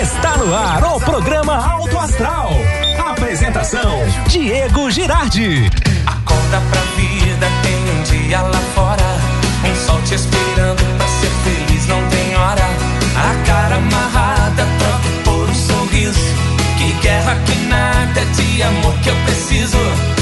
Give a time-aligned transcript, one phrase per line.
[0.00, 2.48] Está no ar o programa Alto Astral.
[3.10, 5.70] Apresentação: Diego Girardi.
[6.06, 9.02] Acorda pra vida, tem um dia lá fora.
[9.62, 12.64] Um sol te esperando pra ser feliz, não tem hora.
[13.14, 16.34] A cara amarrada, troca por um sorriso.
[16.78, 19.78] Que guerra, que nada de amor que eu preciso.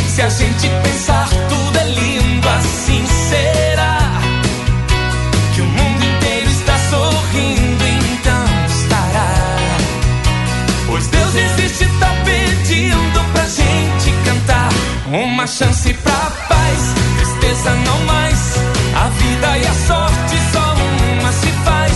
[0.08, 4.07] Se a gente pensar, tudo é lindo, assim será.
[11.28, 14.68] Deus existe, tá pedindo pra gente cantar.
[15.06, 18.54] Uma chance pra paz, tristeza não mais.
[18.96, 20.74] A vida e a sorte só
[21.18, 21.92] uma se faz.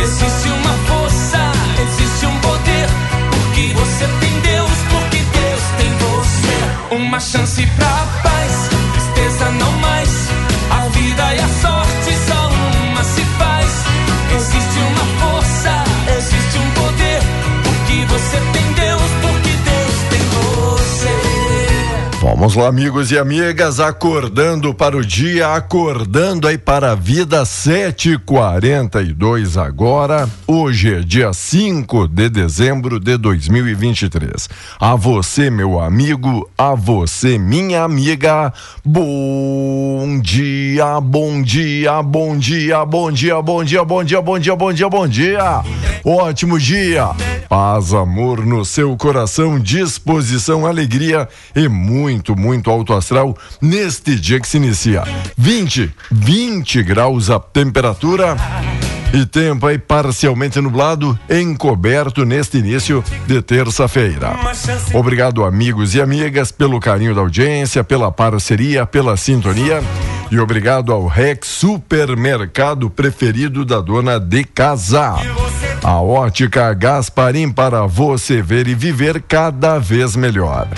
[0.00, 2.88] Existe uma força, existe um poder.
[3.30, 6.94] Porque você tem Deus, porque Deus tem você.
[6.94, 7.99] Uma chance pra
[22.40, 29.62] Vamos lá, amigos e amigas, acordando para o dia, acordando aí para a vida, 7h42
[29.62, 30.26] agora.
[30.46, 34.48] Hoje é dia 5 de dezembro de 2023.
[34.80, 38.50] A você, meu amigo, a você, minha amiga,
[38.82, 44.72] bom dia, bom dia, bom dia, bom dia, bom dia, bom dia, bom dia, bom
[44.72, 45.62] dia, bom dia.
[46.02, 47.10] Ótimo dia.
[47.50, 54.48] Paz, amor no seu coração, disposição, alegria e muito, muito alto astral neste dia que
[54.48, 55.02] se inicia.
[55.36, 58.36] 20, 20 graus a temperatura.
[59.12, 64.36] E tempo aí parcialmente nublado, encoberto neste início de terça-feira.
[64.94, 69.82] Obrigado, amigos e amigas, pelo carinho da audiência, pela parceria, pela sintonia.
[70.30, 75.16] E obrigado ao Rex Supermercado preferido da dona de casa.
[75.82, 80.68] A ótica Gasparim para você ver e viver cada vez melhor.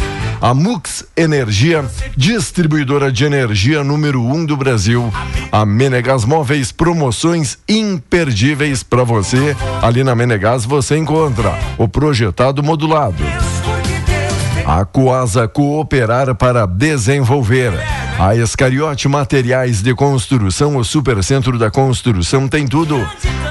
[0.42, 5.08] A Mux Energia, distribuidora de energia número um do Brasil.
[5.52, 9.56] A Menegas Móveis, promoções imperdíveis para você.
[9.80, 13.22] Ali na Menegas você encontra o projetado modulado.
[14.66, 17.72] A Coasa Cooperar para Desenvolver.
[18.18, 23.00] A Escariote Materiais de Construção, o Supercentro da Construção tem tudo.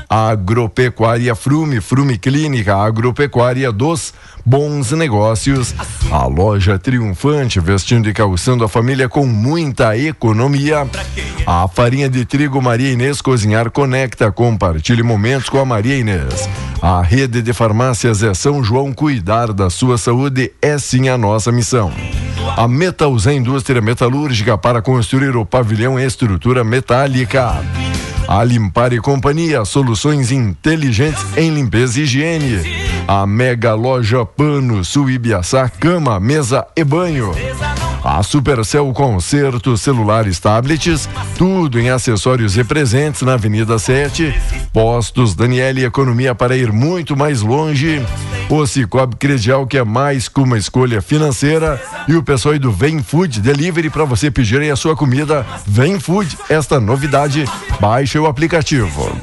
[0.09, 4.13] A Agropecuária Frume, Frume Clínica, Agropecuária dos
[4.45, 5.73] Bons Negócios.
[6.11, 10.87] A loja triunfante, vestindo e calçando a família com muita economia.
[11.45, 14.31] A farinha de trigo Maria Inês Cozinhar Conecta.
[14.31, 16.49] Compartilhe momentos com a Maria Inês.
[16.81, 18.91] A rede de farmácias é São João.
[18.91, 21.91] Cuidar da sua saúde é sim a nossa missão.
[22.57, 27.61] A Metalzé Indústria Metalúrgica para construir o pavilhão e estrutura metálica.
[28.33, 32.61] A Limpar e Companhia, soluções inteligentes em limpeza e higiene.
[33.05, 37.33] A Mega Loja Pano, Suíbiaçá, cama, mesa e banho.
[38.03, 41.07] A Supercell Concerto, celulares, tablets,
[41.37, 44.33] tudo em acessórios e presentes na Avenida 7.
[44.73, 48.03] Postos Daniele Economia para ir muito mais longe.
[48.49, 51.81] O Cicobi Credial, que é mais que uma escolha financeira.
[52.07, 55.45] E o pessoal do Vem Food Delivery para você pedir a sua comida.
[55.65, 57.45] Vem Food, esta novidade.
[57.79, 59.15] Baixe o aplicativo.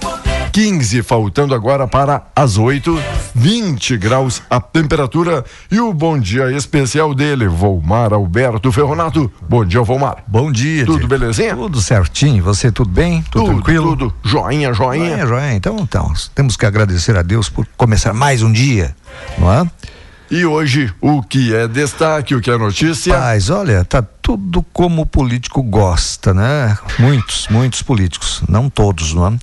[0.59, 3.01] 15, faltando agora para as 8,
[3.33, 9.31] 20 graus a temperatura e o bom dia especial dele, Volmar Alberto Ferronato.
[9.49, 10.25] Bom dia, Volmar.
[10.27, 10.85] Bom dia.
[10.85, 11.55] Tudo belezinha?
[11.55, 12.43] Tudo certinho.
[12.43, 13.23] Você tudo bem?
[13.31, 13.97] Tudo, Tudo, tranquilo?
[13.97, 14.15] tudo.
[14.25, 15.11] Joinha, joinha.
[15.11, 15.55] Joinha, joinha.
[15.55, 18.97] Então, então, temos que agradecer a Deus por começar mais um dia,
[19.39, 19.65] não é?
[20.31, 23.19] E hoje, o que é destaque, o que é notícia?
[23.19, 26.77] Mas olha, tá tudo como o político gosta, né?
[26.99, 29.39] Muitos, muitos políticos, não todos, não é?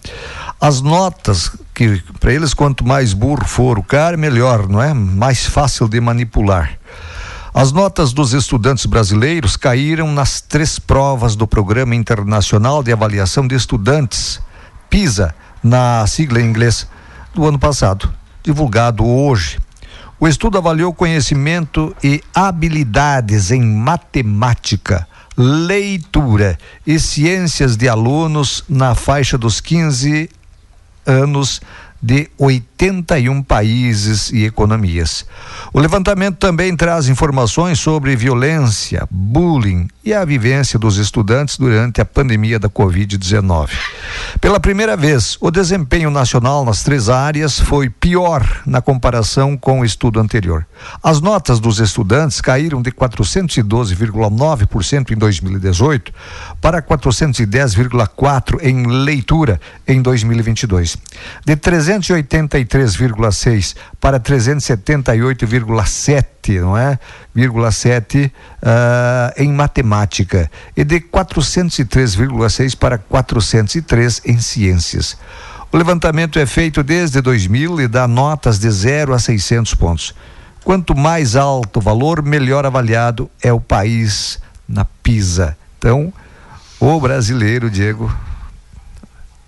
[0.61, 4.93] As notas que para eles quanto mais burro for o cara, melhor, não é?
[4.93, 6.77] Mais fácil de manipular.
[7.51, 13.55] As notas dos estudantes brasileiros caíram nas três provas do Programa Internacional de Avaliação de
[13.55, 14.39] Estudantes,
[14.87, 15.33] PISA,
[15.63, 16.87] na sigla em inglês,
[17.33, 19.57] do ano passado, divulgado hoje.
[20.17, 26.57] O estudo avaliou conhecimento e habilidades em matemática, leitura
[26.87, 30.29] e ciências de alunos na faixa dos 15
[31.05, 31.61] anos
[32.05, 35.25] de 81 países e economias.
[35.73, 42.05] O levantamento também traz informações sobre violência, bullying e a vivência dos estudantes durante a
[42.05, 43.71] pandemia da Covid-19.
[44.39, 49.85] Pela primeira vez, o desempenho nacional nas três áreas foi pior na comparação com o
[49.85, 50.63] estudo anterior.
[51.01, 56.13] As notas dos estudantes caíram de 412,9% em 2018
[56.61, 60.97] para 410,4% em leitura em 2022.
[61.43, 61.55] De
[61.99, 66.99] 383,6 para 378,7, não é?
[67.71, 68.31] 7 uh,
[68.61, 75.17] ah, em matemática e de 403,6 para 403 em ciências.
[75.71, 80.13] O levantamento é feito desde 2000 e dá notas de 0 a 600 pontos.
[80.63, 85.57] Quanto mais alto o valor, melhor avaliado é o país na PISA.
[85.77, 86.13] Então,
[86.79, 88.11] o brasileiro, Diego,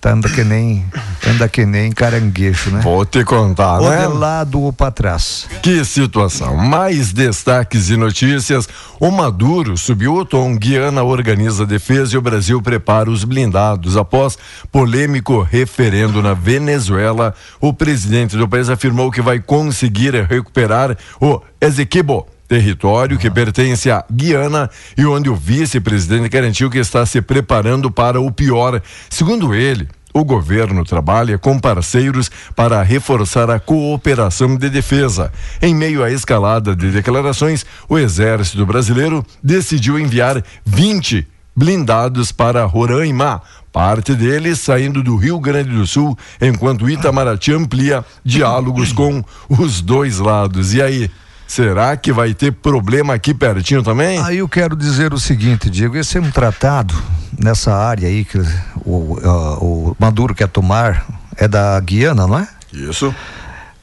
[0.08, 0.86] Tá anda que nem
[1.28, 2.80] anda que nem caranguejo, né?
[2.82, 4.08] Vou te contar, ou né?
[4.08, 5.46] de lado ou para trás.
[5.62, 6.56] Que situação.
[6.56, 8.70] Mais destaques e notícias.
[9.02, 10.56] O Maduro subiu o tom.
[10.56, 13.98] Guiana organiza defesa e o Brasil prepara os blindados.
[13.98, 14.38] Após
[14.72, 22.26] polêmico referendo na Venezuela, o presidente do país afirmou que vai conseguir recuperar o Esequibo
[22.48, 28.22] território que pertence à Guiana e onde o vice-presidente garantiu que está se preparando para
[28.22, 28.82] o pior.
[29.10, 29.88] Segundo ele,
[30.18, 35.32] o governo trabalha com parceiros para reforçar a cooperação de defesa.
[35.62, 43.42] Em meio à escalada de declarações, o Exército Brasileiro decidiu enviar 20 blindados para Roraima,
[43.72, 50.20] parte deles saindo do Rio Grande do Sul, enquanto Itamaraty amplia diálogos com os dois
[50.20, 50.74] lados.
[50.74, 51.12] E aí?
[51.48, 54.22] Será que vai ter problema aqui pertinho também?
[54.22, 56.94] Aí eu quero dizer o seguinte, Diego, esse é um tratado
[57.40, 58.44] nessa área aí que o,
[58.86, 61.06] o, o Maduro quer tomar
[61.38, 62.48] é da Guiana, não é?
[62.74, 63.16] Isso.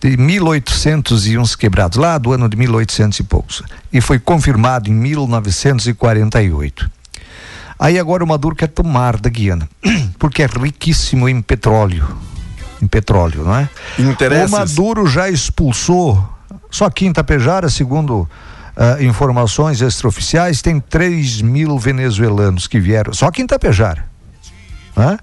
[0.00, 3.62] De 1800 e uns quebrados, lá do ano de 1800 e poucos.
[3.90, 6.90] E foi confirmado em 1948.
[7.78, 9.68] Aí agora o Maduro quer tomar da Guiana,
[10.18, 12.06] porque é riquíssimo em petróleo.
[12.82, 13.68] Em petróleo, não é?
[13.98, 14.52] Interesses.
[14.52, 16.33] O Maduro já expulsou
[16.74, 23.26] só aqui em Tapejara, segundo uh, informações extraoficiais, tem 3 mil venezuelanos que vieram, só
[23.26, 24.04] aqui em Tapejara.
[24.96, 25.16] Né?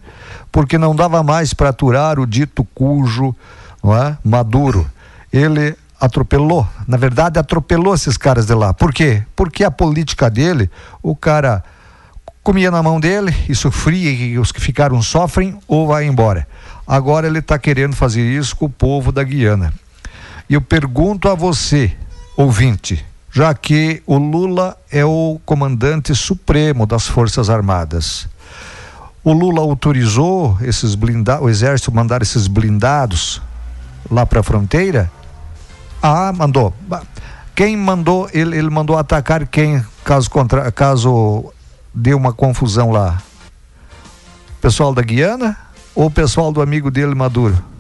[0.50, 3.36] Porque não dava mais para aturar o dito cujo
[3.84, 4.16] é?
[4.24, 4.90] Maduro.
[5.32, 8.74] Ele atropelou, na verdade, atropelou esses caras de lá.
[8.74, 9.22] Por quê?
[9.36, 10.72] Porque a política dele,
[11.04, 11.62] o cara
[12.42, 16.48] comia na mão dele e sofria, e os que ficaram sofrem ou vai embora.
[16.88, 19.74] Agora ele está querendo fazer isso com o povo da Guiana.
[20.52, 21.96] E eu pergunto a você,
[22.36, 28.28] ouvinte, já que o Lula é o comandante supremo das Forças Armadas.
[29.24, 33.42] O Lula autorizou esses blindados, o exército mandar esses blindados
[34.12, 35.10] lá para a fronteira?
[36.04, 36.74] Ah, mandou.
[37.56, 38.30] Quem mandou?
[38.34, 39.82] Ele, ele mandou atacar quem?
[40.04, 41.46] Caso contra, caso
[41.96, 43.22] dê uma confusão lá.
[44.60, 45.56] Pessoal da Guiana
[45.96, 47.71] ou pessoal do amigo dele Maduro?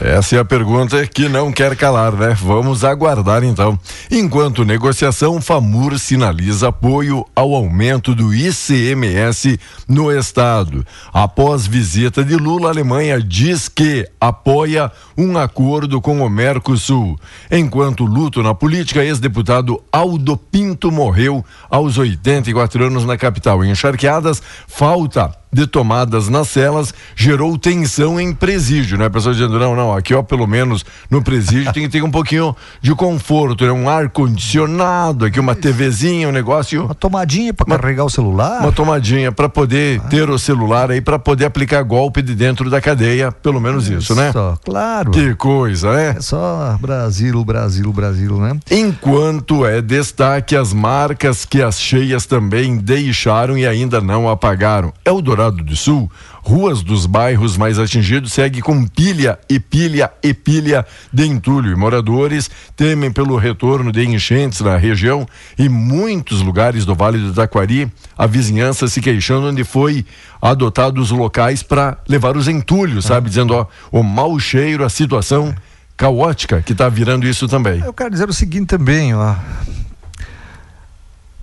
[0.00, 2.36] Essa é a pergunta que não quer calar, né?
[2.40, 3.76] Vamos aguardar então.
[4.08, 9.58] Enquanto negociação, FAMUR sinaliza apoio ao aumento do ICMS
[9.88, 10.86] no estado.
[11.12, 17.18] Após visita de Lula, a Alemanha diz que apoia um acordo com o Mercosul.
[17.50, 23.64] Enquanto luto na política, ex-deputado Aldo Pinto morreu aos 84 anos na capital.
[23.64, 29.06] Encharqueadas, falta de tomadas nas celas gerou tensão em presídio, né?
[29.06, 32.10] A pessoa dizendo, não, não, aqui ó, pelo menos no presídio tem que ter um
[32.10, 33.72] pouquinho de conforto, né?
[33.72, 36.84] Um ar-condicionado, aqui uma TVzinha, um negócio.
[36.84, 38.60] Uma tomadinha para carregar o celular.
[38.62, 40.08] Uma tomadinha para poder ah.
[40.08, 44.14] ter o celular aí, para poder aplicar golpe de dentro da cadeia, pelo menos isso,
[44.14, 44.32] né?
[44.32, 45.10] Só, claro.
[45.10, 46.14] Que coisa, né?
[46.16, 48.58] É só Brasil, Brasil, Brasil, né?
[48.70, 54.92] Enquanto é destaque as marcas que as cheias também deixaram e ainda não apagaram.
[55.04, 56.10] É o Dourado do Sul,
[56.42, 61.70] ruas dos bairros mais atingidos segue com pilha e pilha e pilha de entulho.
[61.70, 65.24] E moradores temem pelo retorno de enchentes na região
[65.56, 70.04] e muitos lugares do Vale do Taquari, a vizinhança se queixando onde foi
[70.42, 73.28] adotados locais para levar os entulhos, sabe?
[73.28, 75.54] Dizendo, ó, o mau cheiro, a situação
[75.96, 77.80] caótica que está virando isso também.
[77.84, 79.36] Eu quero dizer o seguinte também, ó.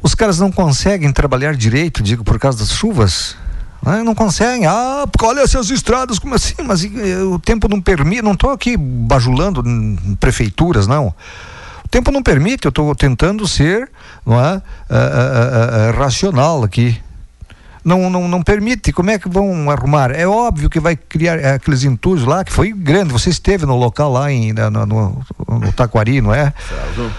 [0.04, 3.38] Os caras não conseguem trabalhar direito, digo, por causa das chuvas.
[3.86, 4.04] Né?
[4.04, 4.65] Não conseguem.
[4.65, 6.56] Ah, porque olha essas estradas, como assim?
[6.65, 6.84] Mas
[7.32, 8.22] o tempo não permite.
[8.22, 9.63] Não estou aqui bajulando
[10.20, 11.13] prefeituras, não.
[11.84, 13.89] O tempo não permite, eu estou tentando ser
[14.25, 17.00] não é, é, é, racional aqui.
[17.86, 18.92] não, não, não permite.
[18.92, 20.12] Como é que vão arrumar?
[20.12, 23.13] É óbvio que vai criar é, aqueles entulhos lá, que foi grande.
[23.13, 26.51] Você esteve no local lá em, no, no, no Taquari, não é?
[26.68, 27.12] Certo.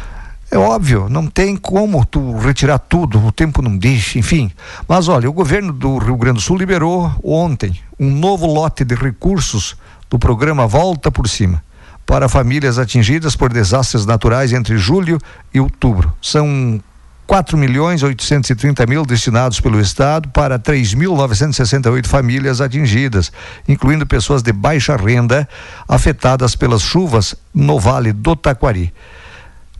[0.51, 4.51] É óbvio, não tem como tu retirar tudo, o tempo não deixa, enfim.
[4.87, 8.95] Mas olha, o governo do Rio Grande do Sul liberou ontem um novo lote de
[8.95, 9.77] recursos
[10.09, 11.63] do programa Volta por Cima
[12.07, 15.19] para famílias atingidas por desastres naturais entre julho
[15.53, 16.15] e outubro.
[16.23, 16.81] São
[17.27, 23.33] 4 milhões 830 mil destinados pelo Estado para 3.968 famílias atingidas,
[23.67, 25.49] incluindo pessoas de baixa renda
[25.89, 28.95] afetadas pelas chuvas no Vale do Taquari.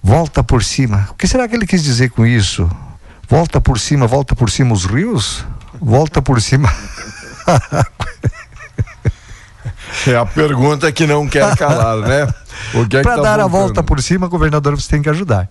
[0.07, 1.09] Volta por cima.
[1.11, 2.71] O que será que ele quis dizer com isso?
[3.29, 5.45] Volta por cima, volta por cima os rios?
[5.81, 6.73] Volta por cima.
[10.07, 12.33] é a pergunta que não quer calar, né?
[12.93, 15.51] É Para tá dar a volta por cima, governador, você tem que ajudar.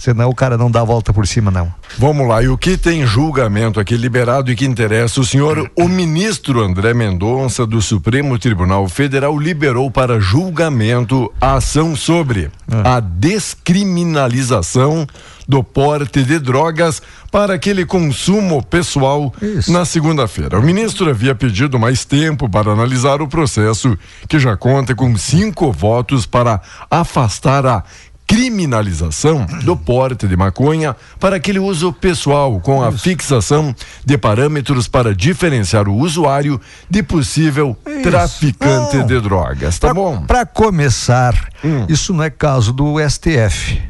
[0.00, 1.70] Senão o cara não dá a volta por cima, não.
[1.98, 5.70] Vamos lá, e o que tem julgamento aqui liberado e que interessa o senhor?
[5.76, 12.96] O ministro André Mendonça, do Supremo Tribunal Federal, liberou para julgamento a ação sobre ah.
[12.96, 15.06] a descriminalização
[15.46, 19.70] do porte de drogas para aquele consumo pessoal Isso.
[19.70, 20.58] na segunda-feira.
[20.58, 25.72] O ministro havia pedido mais tempo para analisar o processo, que já conta com cinco
[25.72, 27.82] votos para afastar a
[28.30, 35.12] criminalização do porte de maconha para aquele uso pessoal, com a fixação de parâmetros para
[35.12, 38.02] diferenciar o usuário de possível isso.
[38.02, 39.06] traficante não.
[39.06, 39.80] de drogas.
[39.80, 40.22] Tá pra, bom?
[40.22, 41.34] Para começar,
[41.64, 41.86] hum.
[41.88, 43.82] isso não é caso do STF.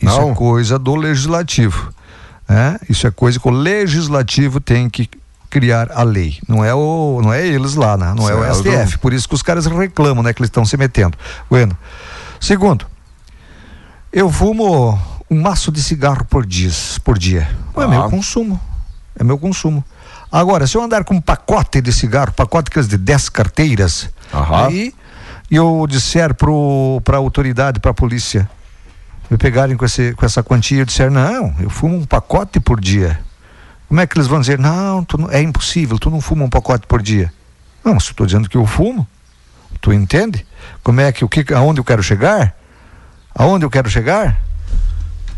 [0.00, 0.30] Isso não.
[0.30, 1.92] é coisa do legislativo.
[2.48, 2.78] Né?
[2.88, 5.10] Isso é coisa que o legislativo tem que
[5.50, 6.38] criar a lei.
[6.48, 8.14] Não é o, não é eles lá, né?
[8.16, 8.44] não certo.
[8.44, 8.98] é o STF.
[8.98, 11.18] Por isso que os caras reclamam, né, que eles estão se metendo.
[11.50, 11.76] Bueno.
[12.40, 12.86] Segundo,
[14.14, 14.96] eu fumo
[15.28, 16.70] um maço de cigarro por dia,
[17.02, 17.40] por dia.
[17.76, 17.82] É ah.
[17.82, 18.60] É meu consumo.
[19.18, 19.84] É meu consumo.
[20.30, 24.66] Agora, se eu andar com um pacote de cigarro, pacote aqueles de 10 carteiras, Aham.
[24.66, 24.94] aí
[25.50, 28.48] eu disser para a autoridade, para a polícia,
[29.28, 32.80] me pegarem com, esse, com essa quantia, eu disser, não, eu fumo um pacote por
[32.80, 33.18] dia.
[33.88, 36.86] Como é que eles vão dizer, não, tu é impossível, tu não fuma um pacote
[36.86, 37.32] por dia.
[37.84, 39.06] Não, se eu estou dizendo que eu fumo,
[39.80, 40.46] tu entende?
[40.82, 42.56] Como é que, o que, aonde eu quero chegar?
[43.34, 44.40] Aonde eu quero chegar?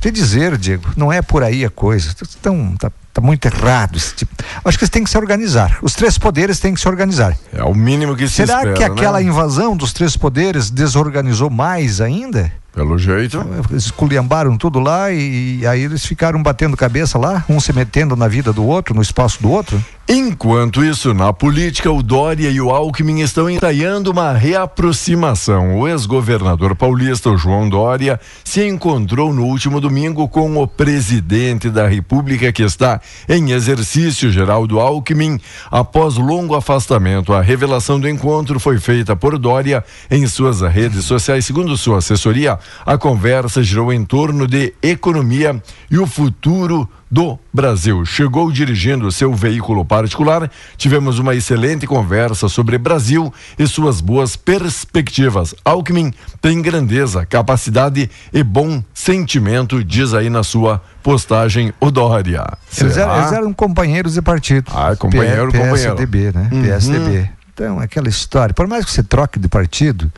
[0.01, 2.15] Te dizer, Diego, não é por aí a coisa.
[2.39, 4.35] Então, tá, tá muito errado esse tipo.
[4.65, 5.79] Acho que eles têm que se organizar.
[5.81, 7.37] Os três poderes têm que se organizar.
[7.53, 9.25] É o mínimo que se Será espera, que aquela né?
[9.25, 12.53] invasão dos três poderes desorganizou mais ainda?
[12.75, 13.43] Pelo jeito.
[13.71, 18.15] Eles esculhambaram tudo lá e, e aí eles ficaram batendo cabeça lá, um se metendo
[18.15, 19.83] na vida do outro, no espaço do outro.
[20.09, 25.81] Enquanto isso, na política, o Dória e o Alckmin estão ensaiando uma reaproximação.
[25.81, 31.89] O ex-governador paulista, o João Dória, se encontrou no último domingo com o presidente da
[31.89, 35.41] República, que está em exercício, Geraldo Alckmin.
[35.73, 41.45] Após longo afastamento, a revelação do encontro foi feita por Dória em suas redes sociais.
[41.45, 45.61] Segundo sua assessoria, a conversa girou em torno de economia
[45.91, 48.05] e o futuro do Brasil.
[48.05, 50.51] Chegou dirigindo seu veículo particular.
[50.77, 55.55] Tivemos uma excelente conversa sobre Brasil e suas boas perspectivas.
[55.65, 62.45] Alckmin tem grandeza, capacidade e bom sentimento, diz aí na sua postagem o Dória.
[62.79, 64.73] Eles eram, eles eram, companheiros de partido.
[64.75, 65.95] Ah, companheiro, P companheiro.
[65.95, 66.49] PSDB, né?
[66.53, 66.63] Uhum.
[66.63, 67.31] PSDB.
[67.55, 68.53] Então, aquela história.
[68.53, 70.13] Por mais que você troque de partido,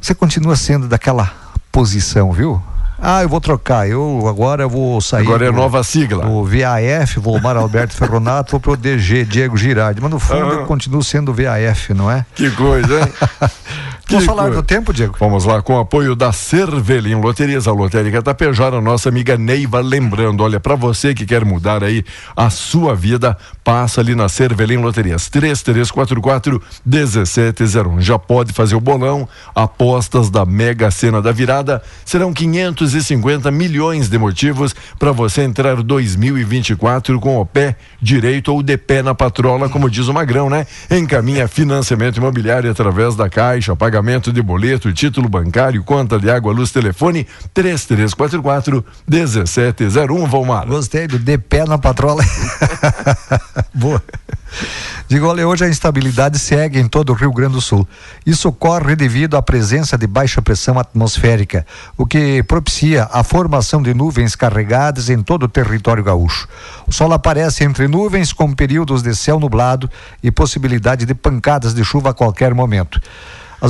[0.00, 1.30] você continua sendo daquela
[1.70, 2.62] posição, viu?
[3.00, 3.88] Ah, eu vou trocar.
[3.88, 5.22] Eu agora eu vou sair.
[5.22, 6.26] Agora é nova sigla.
[6.26, 10.00] O VAF, vou Mar Alberto Ferronato, vou pro DG, Diego Girardi.
[10.00, 10.54] Mas no fundo ah.
[10.54, 12.26] eu continuo sendo VAF, não é?
[12.34, 13.12] Que coisa, hein?
[14.10, 15.14] Vamos falar do tempo, Diego?
[15.20, 20.42] Vamos lá, com o apoio da Cervelim Loterias, a Lotérica Tapejara, nossa amiga Neiva, lembrando,
[20.42, 22.04] olha, para você que quer mudar aí
[22.36, 28.00] a sua vida, passa ali na Cervelim Loterias, 3344 1701.
[28.00, 32.32] Já pode fazer o bolão, apostas da Mega Sena da Virada, serão
[32.90, 39.02] 550 milhões de motivos para você entrar 2024 com o pé direito ou de pé
[39.02, 40.66] na patrola, como diz o Magrão, né?
[40.90, 46.52] Encaminha financiamento imobiliário através da Caixa, paga pagamento de boleto, título bancário, conta de água,
[46.52, 50.66] luz, telefone 3344 1701, Valmar.
[50.66, 52.24] Gostei do de pé na patrola.
[53.74, 54.02] Boa.
[55.08, 57.86] Digo, olha, hoje a instabilidade segue em todo o Rio Grande do Sul.
[58.24, 61.66] Isso ocorre devido à presença de baixa pressão atmosférica,
[61.96, 66.48] o que propicia a formação de nuvens carregadas em todo o território gaúcho.
[66.86, 69.90] O sol aparece entre nuvens com períodos de céu nublado
[70.22, 73.00] e possibilidade de pancadas de chuva a qualquer momento.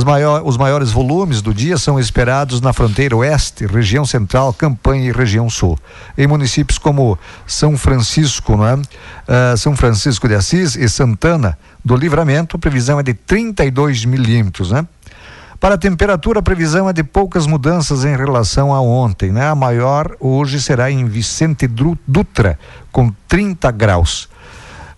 [0.05, 5.11] Maior, os maiores volumes do dia são esperados na fronteira oeste, região central, campanha e
[5.11, 5.77] região sul.
[6.17, 8.75] Em municípios como São Francisco, não é?
[8.75, 14.71] Uh, São Francisco de Assis e Santana do Livramento, a previsão é de 32 milímetros,
[14.71, 14.87] né?
[15.59, 19.47] Para a temperatura, a previsão é de poucas mudanças em relação a ontem, né?
[19.47, 22.57] A maior hoje será em Vicente Dutra,
[22.91, 24.23] com 30 graus.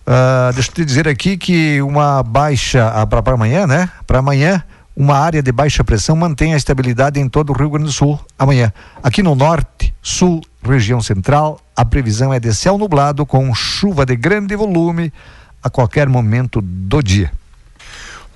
[0.06, 3.90] Uh, deixa eu te dizer aqui que uma baixa ah, para amanhã, né?
[4.06, 4.62] Para amanhã,
[4.96, 8.18] uma área de baixa pressão mantém a estabilidade em todo o Rio Grande do Sul
[8.38, 8.72] amanhã.
[9.02, 14.14] Aqui no norte, sul, região central, a previsão é de céu nublado com chuva de
[14.14, 15.12] grande volume
[15.62, 17.32] a qualquer momento do dia.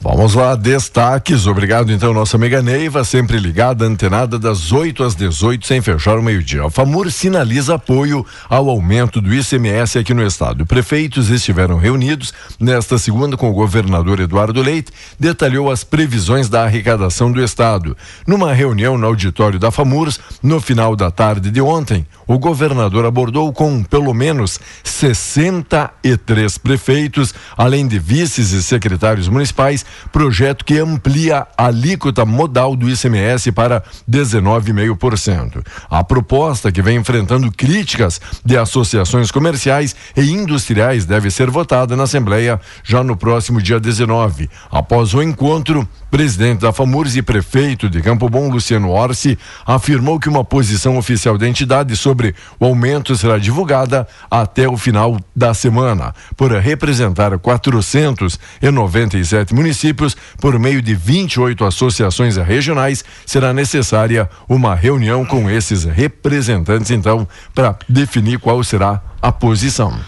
[0.01, 1.49] Vamos lá, destaques.
[1.49, 6.23] Obrigado, então, nossa amiga Neiva, sempre ligada, antenada das 8 às 18, sem fechar o
[6.23, 6.65] meio-dia.
[6.65, 10.65] A FAMUR sinaliza apoio ao aumento do ICMS aqui no estado.
[10.65, 17.33] Prefeitos estiveram reunidos nesta segunda com o governador Eduardo Leite, detalhou as previsões da arrecadação
[17.33, 17.97] do estado.
[18.25, 23.53] Numa reunião no auditório da FAMURS, no final da tarde de ontem, o governador abordou
[23.53, 31.67] com pelo menos 63 prefeitos, além de vices e secretários municipais, projeto que amplia a
[31.67, 35.65] alíquota modal do ICMS para 19,5%.
[35.91, 42.05] A proposta, que vem enfrentando críticas de associações comerciais e industriais, deve ser votada na
[42.05, 44.49] Assembleia já no próximo dia 19.
[44.71, 50.29] Após o encontro, presidente da FAMURS e prefeito de Campo Bom, Luciano Orsi, afirmou que
[50.29, 56.15] uma posição oficial da entidade sobre o aumento será divulgada até o final da semana.
[56.37, 65.49] Por representar 497 municípios por meio de 28 associações regionais, será necessária uma reunião com
[65.49, 69.99] esses representantes, então, para definir qual será a posição.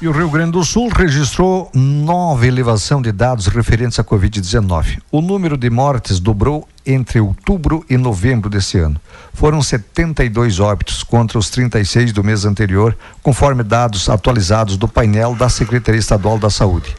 [0.00, 4.98] E o Rio Grande do Sul registrou nova elevação de dados referentes à Covid-19.
[5.12, 9.00] O número de mortes dobrou entre outubro e novembro desse ano.
[9.32, 15.48] Foram 72 óbitos contra os 36 do mês anterior, conforme dados atualizados do painel da
[15.48, 16.96] Secretaria Estadual da Saúde.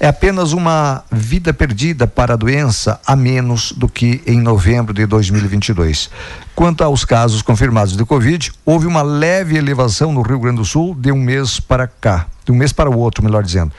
[0.00, 5.04] É apenas uma vida perdida para a doença a menos do que em novembro de
[5.04, 6.08] 2022.
[6.54, 10.94] Quanto aos casos confirmados de Covid, houve uma leve elevação no Rio Grande do Sul
[10.94, 13.72] de um mês para cá, de um mês para o outro, melhor dizendo.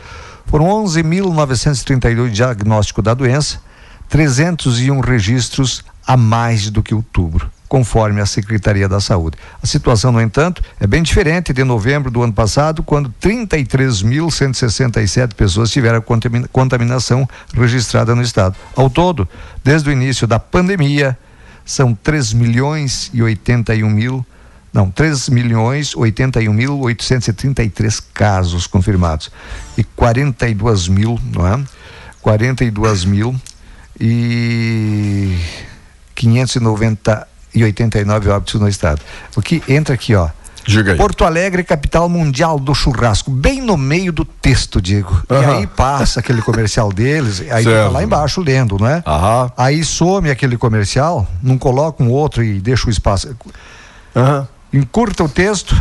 [0.45, 3.61] Foram 11.932 diagnósticos da doença,
[4.09, 9.37] 301 registros a mais do que outubro conforme a Secretaria da Saúde.
[9.61, 15.69] A situação, no entanto, é bem diferente de novembro do ano passado, quando 33.167 pessoas
[15.69, 16.03] tiveram
[16.51, 18.55] contaminação registrada no estado.
[18.75, 19.29] Ao todo,
[19.63, 21.15] desde o início da pandemia,
[21.63, 24.25] são 3 milhões e 81 mil
[24.71, 29.31] não, 3 milhões 81 mil 833 casos confirmados
[29.75, 31.59] e 42 mil, não é?
[32.21, 33.35] 42 mil
[33.99, 35.35] e
[36.13, 39.01] 590 e 89 óbitos no estado.
[39.35, 40.29] O que entra aqui, ó.
[40.65, 40.97] Diga aí.
[40.97, 45.23] Porto Alegre, capital mundial do churrasco, bem no meio do texto, Diego.
[45.29, 45.41] Uhum.
[45.41, 48.97] E aí passa aquele comercial deles, aí tá lá embaixo lendo, não é?
[48.97, 49.51] Uhum.
[49.57, 53.35] Aí some aquele comercial, não coloca um outro e deixa o espaço.
[54.15, 54.47] Uhum.
[54.71, 55.75] Encurta o texto,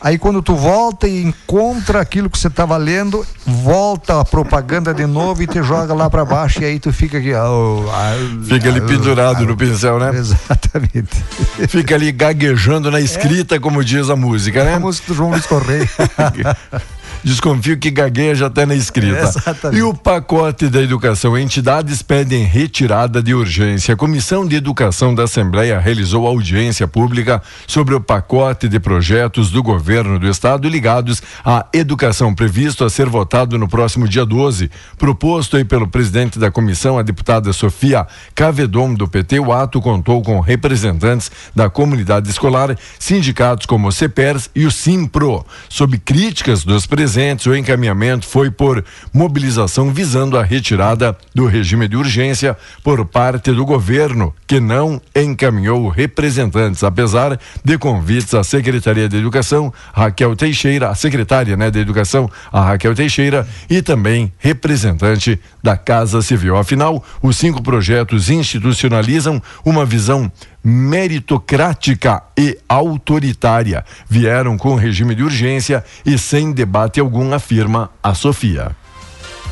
[0.00, 5.04] Aí quando tu volta e encontra aquilo que você estava lendo, volta a propaganda de
[5.04, 7.34] novo e te joga lá para baixo e aí tu fica aqui.
[7.34, 10.10] Oh, oh, fica ali pendurado no pincel, né?
[10.16, 11.22] Exatamente.
[11.68, 13.58] Fica ali gaguejando na escrita, é.
[13.58, 14.74] como diz a música, né?
[14.74, 15.88] A música do João Luiz Correia.
[17.22, 19.30] Desconfio que gagueja até na escrita.
[19.72, 21.36] E o pacote da educação.
[21.36, 23.94] Entidades pedem retirada de urgência.
[23.94, 29.62] A Comissão de Educação da Assembleia realizou audiência pública sobre o pacote de projetos do
[29.62, 34.70] governo do estado ligados à educação, previsto a ser votado no próximo dia 12.
[34.98, 40.22] Proposto aí pelo presidente da comissão, a deputada Sofia Cavedon, do PT, o ato contou
[40.22, 46.86] com representantes da comunidade escolar, sindicatos como o CEPERS e o SIMPRO, sob críticas dos
[46.86, 53.04] presidentes presentes, o encaminhamento foi por mobilização visando a retirada do regime de urgência por
[53.04, 60.36] parte do governo, que não encaminhou representantes, apesar de convites à Secretaria de Educação, Raquel
[60.36, 66.56] Teixeira, a secretária né, de Educação, a Raquel Teixeira, e também representante da Casa Civil.
[66.56, 70.30] Afinal, os cinco projetos institucionalizam uma visão
[70.62, 73.84] meritocrática e autoritária.
[74.08, 78.76] Vieram com regime de urgência e sem debate algum, afirma a Sofia.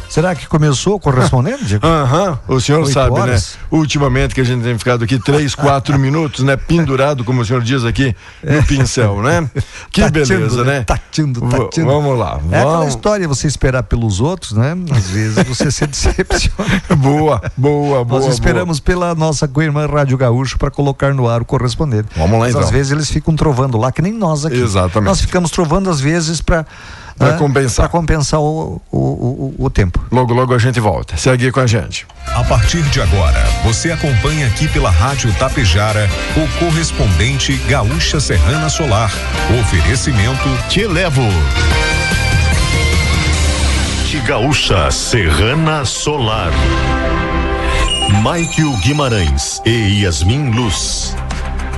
[0.09, 1.85] Será que começou correspondendo, Diego?
[1.87, 3.57] Aham, o senhor Oito sabe, horas?
[3.61, 3.67] né?
[3.79, 6.57] Ultimamente que a gente tem ficado aqui três, quatro minutos, né?
[6.57, 9.49] Pendurado, como o senhor diz aqui, no pincel, né?
[9.93, 10.83] Que Tateando, beleza, né?
[10.85, 11.91] Tateando, V- tateando.
[11.91, 12.41] Vamos lá.
[12.51, 12.89] É aquela Vamos.
[12.89, 14.77] história você esperar pelos outros, né?
[14.91, 16.83] Às vezes você se decepciona.
[16.97, 18.21] Boa, boa, boa.
[18.21, 22.09] Nós esperamos pela nossa co-irmã Rádio Gaúcho para colocar no ar o correspondente.
[22.17, 22.63] Vamos lá, Mas então.
[22.63, 24.57] às vezes eles ficam trovando lá, que nem nós aqui.
[24.61, 25.09] Exatamente.
[25.09, 26.65] Nós ficamos trovando às vezes para
[27.19, 27.89] Pra compensar.
[27.89, 30.01] compensar o, o, o, o tempo.
[30.11, 31.17] Logo, logo a gente volta.
[31.17, 32.07] Segue com a gente.
[32.27, 39.13] A partir de agora, você acompanha aqui pela Rádio Tapejara o correspondente Gaúcha Serrana Solar.
[39.61, 41.27] Oferecimento Te levo.
[44.09, 46.53] Te Gaúcha Serrana Solar.
[48.23, 51.15] Maikio Guimarães e Yasmin Luz.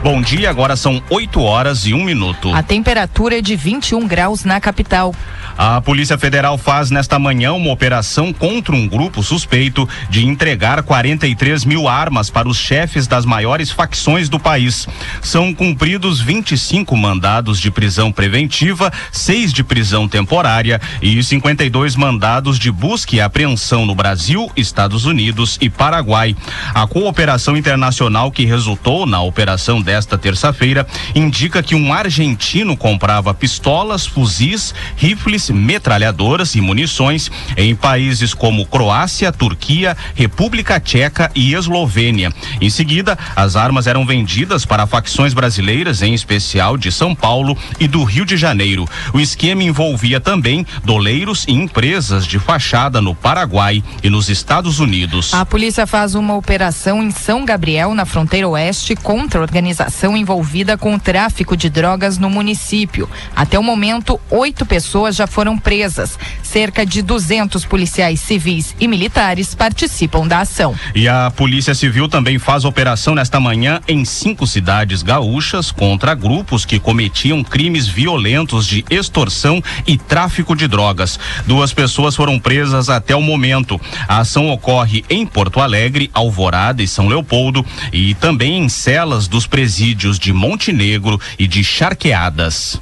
[0.03, 2.55] Bom dia, agora são 8 horas e um minuto.
[2.55, 5.15] A temperatura é de 21 graus na capital.
[5.59, 11.67] A Polícia Federal faz nesta manhã uma operação contra um grupo suspeito de entregar 43
[11.67, 14.89] mil armas para os chefes das maiores facções do país.
[15.21, 22.71] São cumpridos 25 mandados de prisão preventiva, seis de prisão temporária e 52 mandados de
[22.71, 26.35] busca e apreensão no Brasil, Estados Unidos e Paraguai.
[26.73, 34.07] A cooperação internacional que resultou na operação desta terça-feira indica que um argentino comprava pistolas,
[34.07, 42.33] fuzis, rifles, metralhadoras e munições em países como Croácia, Turquia, República Tcheca e Eslovênia.
[42.61, 47.88] Em seguida, as armas eram vendidas para facções brasileiras, em especial de São Paulo e
[47.88, 48.88] do Rio de Janeiro.
[49.12, 55.35] O esquema envolvia também doleiros e empresas de fachada no Paraguai e nos Estados Unidos.
[55.35, 59.80] A polícia faz uma operação em São Gabriel, na fronteira oeste, contra a organização
[60.16, 63.09] envolvida com o tráfico de drogas no município.
[63.35, 66.19] Até o momento, oito pessoas já foram presas.
[66.43, 70.75] Cerca de 200 policiais civis e militares participam da ação.
[70.95, 76.64] E a Polícia Civil também faz operação nesta manhã em cinco cidades gaúchas contra grupos
[76.64, 81.19] que cometiam crimes violentos de extorsão e tráfico de drogas.
[81.47, 83.81] Duas pessoas foram presas até o momento.
[84.07, 89.47] A ação ocorre em Porto Alegre, Alvorada e São Leopoldo e também em celas dos
[89.47, 92.81] presídios de Montenegro e de Charqueadas.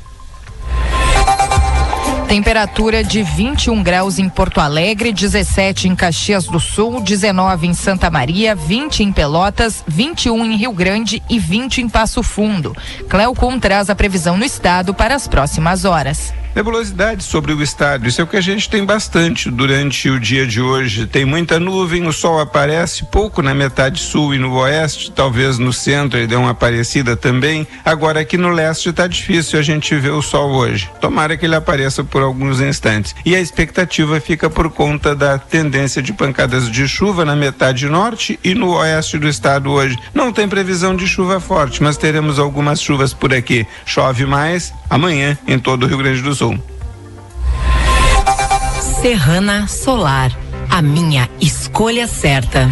[2.28, 8.10] Temperatura de 21 graus em Porto Alegre, 17 em Caxias do Sul, 19 em Santa
[8.10, 12.76] Maria, 20 em Pelotas, 21 em Rio Grande e 20 em Passo Fundo.
[13.08, 16.34] Cleocum traz a previsão no estado para as próximas horas.
[16.54, 20.46] Nebulosidade sobre o estado, isso é o que a gente tem bastante durante o dia
[20.46, 21.06] de hoje.
[21.06, 25.72] Tem muita nuvem, o sol aparece pouco na metade sul e no oeste, talvez no
[25.72, 27.66] centro ele dê uma aparecida também.
[27.84, 30.90] Agora aqui no leste está difícil a gente ver o sol hoje.
[31.00, 33.14] Tomara que ele apareça por alguns instantes.
[33.24, 38.38] E a expectativa fica por conta da tendência de pancadas de chuva na metade norte
[38.42, 39.96] e no oeste do estado hoje.
[40.12, 43.66] Não tem previsão de chuva forte, mas teremos algumas chuvas por aqui.
[43.84, 46.47] Chove mais amanhã em todo o Rio Grande do Sul.
[49.00, 50.36] Serrana Solar,
[50.70, 52.68] a minha escolha certa.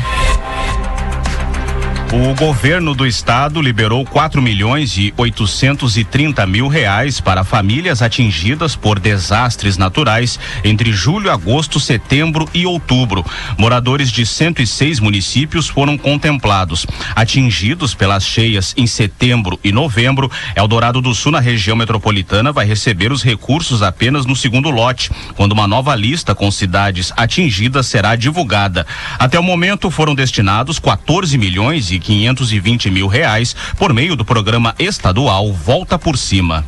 [2.13, 9.01] O governo do estado liberou 4 milhões e 830 mil reais para famílias atingidas por
[9.01, 13.25] desastres naturais entre julho, agosto, setembro e outubro.
[13.59, 16.87] Moradores de 106 municípios foram contemplados.
[17.15, 23.11] Atingidos pelas cheias em setembro e novembro, Eldorado do Sul, na região metropolitana, vai receber
[23.11, 28.87] os recursos apenas no segundo lote, quando uma nova lista com cidades atingidas será divulgada.
[29.19, 34.75] Até o momento foram destinados 14 milhões e 520 mil reais por meio do programa
[34.79, 36.65] estadual Volta por Cima.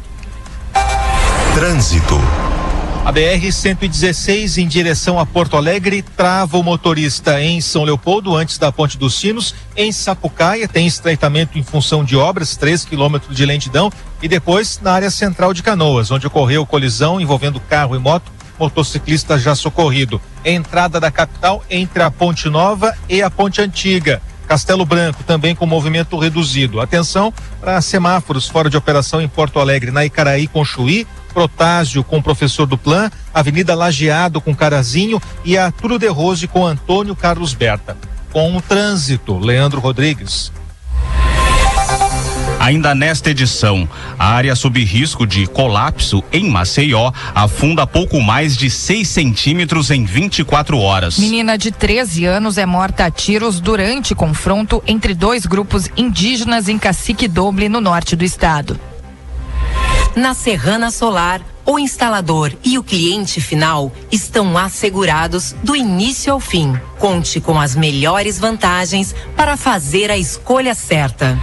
[1.54, 2.18] Trânsito.
[3.08, 8.70] A BR-116 em direção a Porto Alegre trava o motorista em São Leopoldo, antes da
[8.70, 9.54] Ponte dos Sinos.
[9.74, 13.90] Em Sapucaia tem estreitamento em função de obras, 3 quilômetros de lentidão.
[14.22, 19.38] E depois na área central de Canoas, onde ocorreu colisão envolvendo carro e moto, motociclista
[19.38, 20.20] já socorrido.
[20.44, 24.20] Entrada da capital entre a Ponte Nova e a Ponte Antiga.
[24.48, 26.80] Castelo Branco também com movimento reduzido.
[26.80, 32.22] Atenção para semáforos fora de operação em Porto Alegre, na Icaraí com Chuí, Protásio com
[32.22, 37.96] professor do Plan, Avenida Lajeado com Carazinho e a de Rose com Antônio Carlos Berta.
[38.32, 40.50] Com o trânsito, Leandro Rodrigues.
[42.68, 48.68] Ainda nesta edição, a área sob risco de colapso em Maceió afunda pouco mais de
[48.68, 51.18] 6 centímetros em 24 horas.
[51.18, 56.76] Menina de 13 anos é morta a tiros durante confronto entre dois grupos indígenas em
[56.78, 58.78] Cacique Doble, no norte do estado.
[60.14, 66.78] Na Serrana Solar, o instalador e o cliente final estão assegurados do início ao fim.
[66.98, 71.38] Conte com as melhores vantagens para fazer a escolha certa.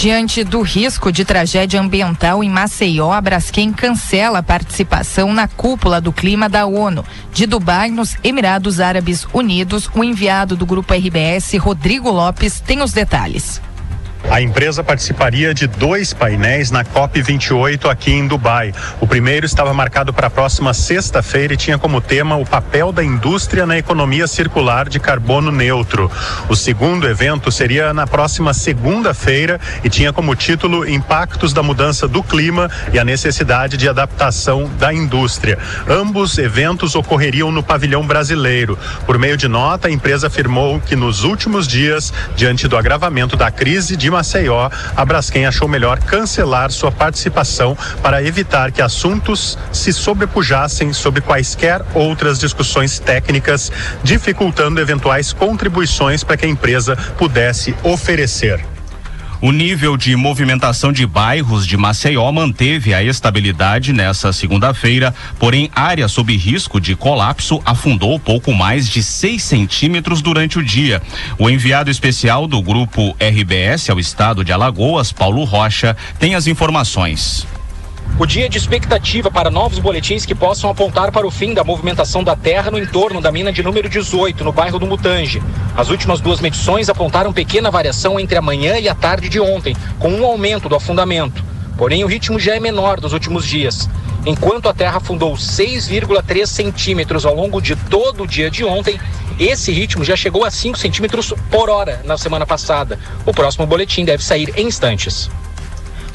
[0.00, 6.00] Diante do risco de tragédia ambiental em Maceió, a Braskem cancela a participação na cúpula
[6.00, 7.04] do clima da ONU.
[7.32, 12.92] De Dubai, nos Emirados Árabes Unidos, o enviado do grupo RBS, Rodrigo Lopes, tem os
[12.92, 13.60] detalhes.
[14.30, 18.74] A empresa participaria de dois painéis na COP28 aqui em Dubai.
[19.00, 23.02] O primeiro estava marcado para a próxima sexta-feira e tinha como tema o papel da
[23.02, 26.10] indústria na economia circular de carbono neutro.
[26.46, 32.22] O segundo evento seria na próxima segunda-feira e tinha como título Impactos da Mudança do
[32.22, 35.58] Clima e a Necessidade de Adaptação da Indústria.
[35.88, 38.78] Ambos eventos ocorreriam no pavilhão brasileiro.
[39.06, 43.50] Por meio de nota, a empresa afirmou que nos últimos dias, diante do agravamento da
[43.50, 49.92] crise de Maceió, a Braskem achou melhor cancelar sua participação para evitar que assuntos se
[49.92, 53.70] sobrepujassem sobre quaisquer outras discussões técnicas,
[54.02, 58.77] dificultando eventuais contribuições para que a empresa pudesse oferecer.
[59.40, 66.08] O nível de movimentação de bairros de Maceió manteve a estabilidade nessa segunda-feira, porém, área
[66.08, 71.00] sob risco de colapso afundou pouco mais de 6 centímetros durante o dia.
[71.38, 77.46] O enviado especial do grupo RBS ao estado de Alagoas, Paulo Rocha, tem as informações.
[78.16, 82.24] O dia de expectativa para novos boletins que possam apontar para o fim da movimentação
[82.24, 85.42] da terra no entorno da mina de número 18, no bairro do Mutange.
[85.76, 89.76] As últimas duas medições apontaram pequena variação entre a manhã e a tarde de ontem,
[89.98, 91.44] com um aumento do afundamento.
[91.76, 93.88] Porém, o ritmo já é menor dos últimos dias.
[94.26, 99.00] Enquanto a terra afundou 6,3 centímetros ao longo de todo o dia de ontem,
[99.38, 102.98] esse ritmo já chegou a 5 centímetros por hora na semana passada.
[103.24, 105.30] O próximo boletim deve sair em instantes.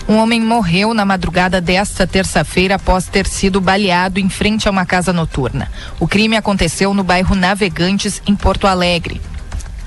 [0.07, 4.85] Um homem morreu na madrugada desta terça-feira após ter sido baleado em frente a uma
[4.85, 5.71] casa noturna.
[5.99, 9.21] O crime aconteceu no bairro Navegantes, em Porto Alegre.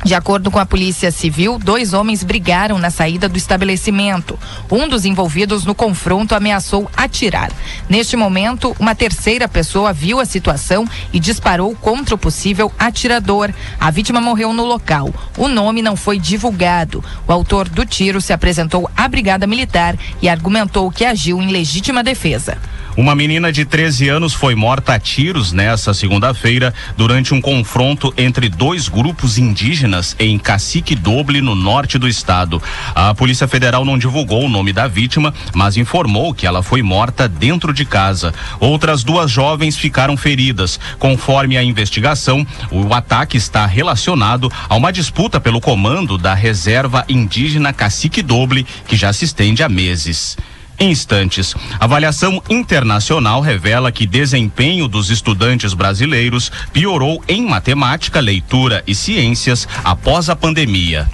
[0.06, 4.38] De acordo com a Polícia Civil, dois homens brigaram na saída do estabelecimento.
[4.70, 7.50] Um dos envolvidos no confronto ameaçou atirar.
[7.88, 13.52] Neste momento, uma terceira pessoa viu a situação e disparou contra o possível atirador.
[13.80, 15.12] A vítima morreu no local.
[15.36, 17.02] O nome não foi divulgado.
[17.26, 22.04] O autor do tiro se apresentou à Brigada Militar e argumentou que agiu em legítima
[22.04, 22.56] defesa.
[22.96, 28.48] Uma menina de 13 anos foi morta a tiros nessa segunda-feira durante um confronto entre
[28.48, 32.60] dois grupos indígenas em Cacique Doble, no norte do estado.
[32.94, 37.28] A Polícia Federal não divulgou o nome da vítima, mas informou que ela foi morta
[37.28, 38.32] dentro de casa.
[38.58, 40.80] Outras duas jovens ficaram feridas.
[40.98, 47.74] Conforme a investigação, o ataque está relacionado a uma disputa pelo comando da reserva indígena
[47.74, 50.34] Cacique Doble, que já se estende há meses
[50.78, 51.54] instantes.
[51.78, 60.28] Avaliação internacional revela que desempenho dos estudantes brasileiros piorou em matemática, leitura e ciências após
[60.28, 61.08] a pandemia.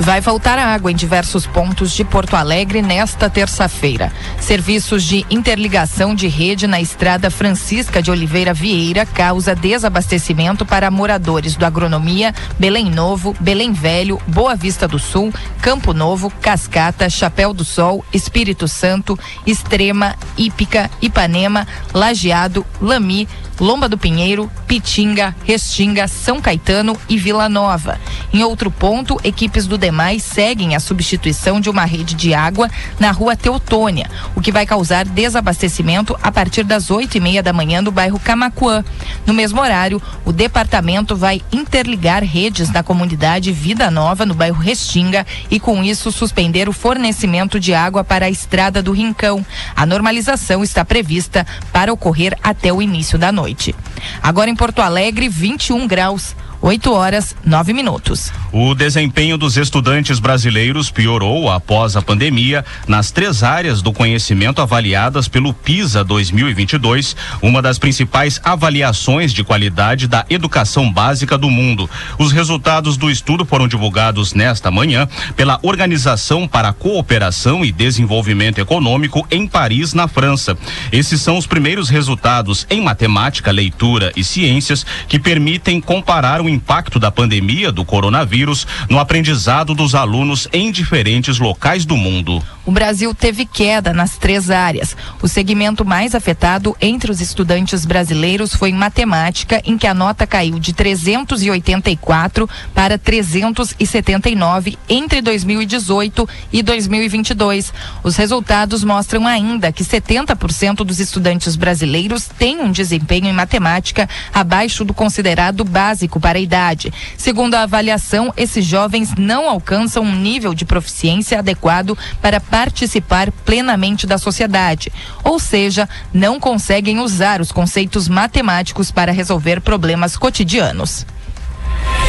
[0.00, 4.10] Vai faltar água em diversos pontos de Porto Alegre nesta terça-feira.
[4.40, 11.54] Serviços de interligação de rede na estrada Francisca de Oliveira Vieira causa desabastecimento para moradores
[11.54, 17.64] do Agronomia, Belém Novo, Belém Velho, Boa Vista do Sul, Campo Novo, Cascata, Chapéu do
[17.64, 23.28] Sol, Espírito Santo, Extrema, Ípica, Ipanema, Lajeado, Lami,
[23.60, 28.00] Lomba do Pinheiro, Pitinga, Restinga, São Caetano e Vila Nova.
[28.32, 33.10] Em outro ponto, equipes do DEMAI seguem a substituição de uma rede de água na
[33.10, 37.82] rua Teutônia, o que vai causar desabastecimento a partir das oito e meia da manhã
[37.82, 38.82] no bairro Camacuã.
[39.26, 45.26] No mesmo horário, o departamento vai interligar redes na comunidade Vida Nova, no bairro Restinga,
[45.50, 49.44] e com isso suspender o fornecimento de água para a estrada do Rincão.
[49.76, 53.74] A normalização está prevista para ocorrer até o início da noite noite.
[54.22, 56.34] Agora em Porto Alegre, 21 graus.
[56.62, 58.30] 8 horas, 9 minutos.
[58.52, 65.26] O desempenho dos estudantes brasileiros piorou após a pandemia nas três áreas do conhecimento avaliadas
[65.26, 71.88] pelo PISA 2022, uma das principais avaliações de qualidade da educação básica do mundo.
[72.18, 78.58] Os resultados do estudo foram divulgados nesta manhã pela Organização para a Cooperação e Desenvolvimento
[78.58, 80.58] Econômico em Paris, na França.
[80.92, 86.98] Esses são os primeiros resultados em matemática, leitura e ciências que permitem comparar o impacto
[86.98, 92.42] da pandemia do coronavírus no aprendizado dos alunos em diferentes locais do mundo.
[92.66, 94.96] o Brasil teve queda nas três áreas.
[95.20, 100.26] O segmento mais afetado entre os estudantes brasileiros foi em matemática, em que a nota
[100.26, 107.72] caiu de 384 para 379 entre 2018 e 2022.
[108.02, 114.84] Os resultados mostram ainda que 70% dos estudantes brasileiros têm um desempenho em matemática abaixo
[114.84, 116.92] do considerado básico para idade.
[117.16, 124.06] Segundo a avaliação, esses jovens não alcançam um nível de proficiência adequado para participar plenamente
[124.06, 131.06] da sociedade, ou seja, não conseguem usar os conceitos matemáticos para resolver problemas cotidianos.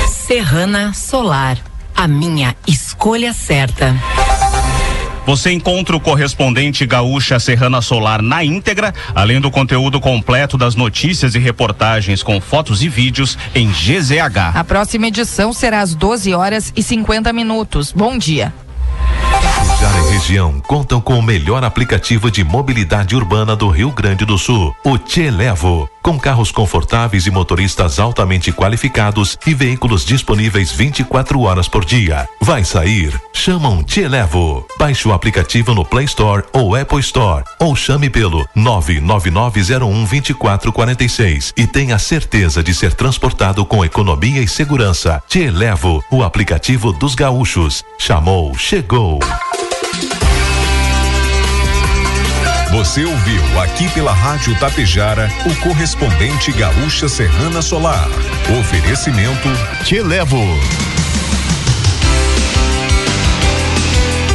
[0.07, 1.57] Serrana Solar,
[1.95, 3.95] a minha escolha certa.
[5.25, 11.35] Você encontra o correspondente Gaúcha Serrana Solar na íntegra, além do conteúdo completo das notícias
[11.35, 14.55] e reportagens com fotos e vídeos em GZH.
[14.55, 17.91] A próxima edição será às 12 horas e 50 minutos.
[17.91, 18.51] Bom dia.
[19.81, 24.37] Tapejara e região contam com o melhor aplicativo de mobilidade urbana do Rio Grande do
[24.37, 25.89] Sul, o Televo.
[26.03, 32.27] Com carros confortáveis e motoristas altamente qualificados e veículos disponíveis 24 horas por dia.
[32.39, 33.19] Vai sair?
[33.33, 34.67] Chama um Televo.
[34.77, 41.97] Baixe o aplicativo no Play Store ou Apple Store ou chame pelo 999012446 e tenha
[41.97, 45.23] certeza de ser transportado com economia e segurança.
[45.27, 47.83] Televo, o aplicativo dos gaúchos.
[47.97, 49.19] Chamou, chegou.
[52.71, 58.07] Você ouviu aqui pela Rádio Tapejara o correspondente Gaúcha Serrana Solar.
[58.59, 59.49] Oferecimento
[59.83, 60.41] Te levo.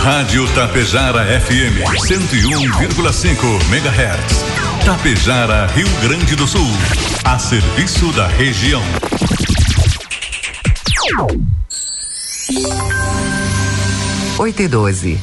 [0.00, 4.44] Rádio Tapejara FM 101,5 MHz.
[4.84, 6.70] Tapejara, Rio Grande do Sul.
[7.24, 8.82] A serviço da região.
[14.38, 15.18] Oito e doze.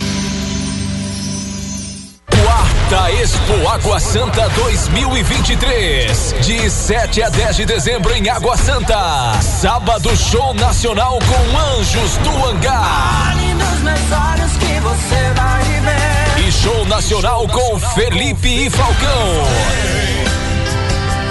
[2.31, 6.35] Quarta Expo Água Santa 2023.
[6.41, 9.39] De 7 a 10 de dezembro em Água Santa.
[9.39, 13.35] Sábado Show Nacional com Anjos do Hangar.
[13.53, 16.47] nos meus olhos que você vai ver.
[16.47, 19.43] E show nacional com Felipe e Falcão.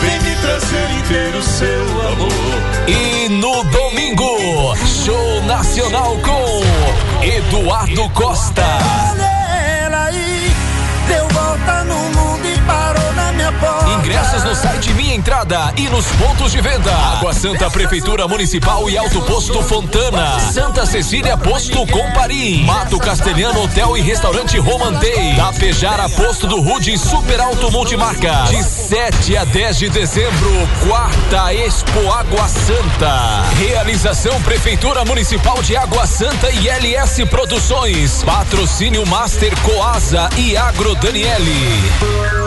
[0.00, 2.32] Vem me trazer inteiro seu amor.
[2.86, 8.62] E no domingo, show nacional com Eduardo Costa.
[9.10, 10.54] Olha aí,
[11.08, 12.31] deu volta no mundo
[13.98, 16.92] Ingressos no site Minha Entrada e nos pontos de venda.
[16.92, 20.38] Água Santa Prefeitura Municipal e Alto Posto Fontana.
[20.40, 22.64] Santa Cecília Posto Comparim.
[22.64, 25.36] Mato Castelhano Hotel e Restaurante Romantei.
[25.36, 28.44] Tapejara Posto do Rude Super Alto Multimarca.
[28.48, 33.44] De 7 a 10 de dezembro, quarta Expo Água Santa.
[33.58, 38.24] Realização Prefeitura Municipal de Água Santa e LS Produções.
[38.24, 42.41] Patrocínio Master Coasa e Agro Daniele.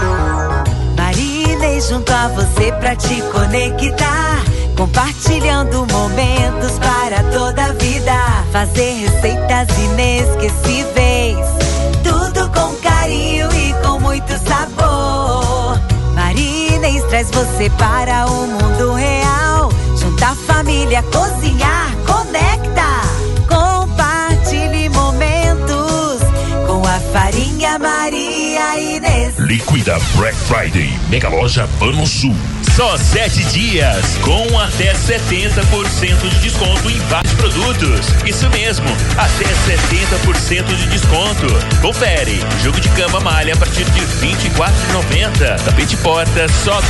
[1.65, 4.43] Marinei junto a você pra te conectar.
[4.77, 8.13] Compartilhando momentos para toda a vida.
[8.51, 11.47] Fazer receitas inesquecíveis.
[12.03, 15.79] Tudo com carinho e com muito sabor.
[16.13, 19.71] Marinês traz você para o mundo real.
[19.97, 22.85] Junta a família, cozinhar, conecta.
[23.49, 26.21] Compartilhe momentos
[26.67, 28.24] com a farinha Maria Inês.
[29.45, 30.89] Liquida Black Friday.
[31.07, 32.35] Mega Loja Pano Sul.
[32.75, 36.99] Só sete dias, com até 70% de desconto em
[37.35, 38.07] produtos.
[38.25, 41.45] Isso mesmo, até 70% de desconto.
[41.81, 45.63] Confere, jogo de cama malha a partir de R$ 24,90.
[45.63, 46.87] Tapete porta só R$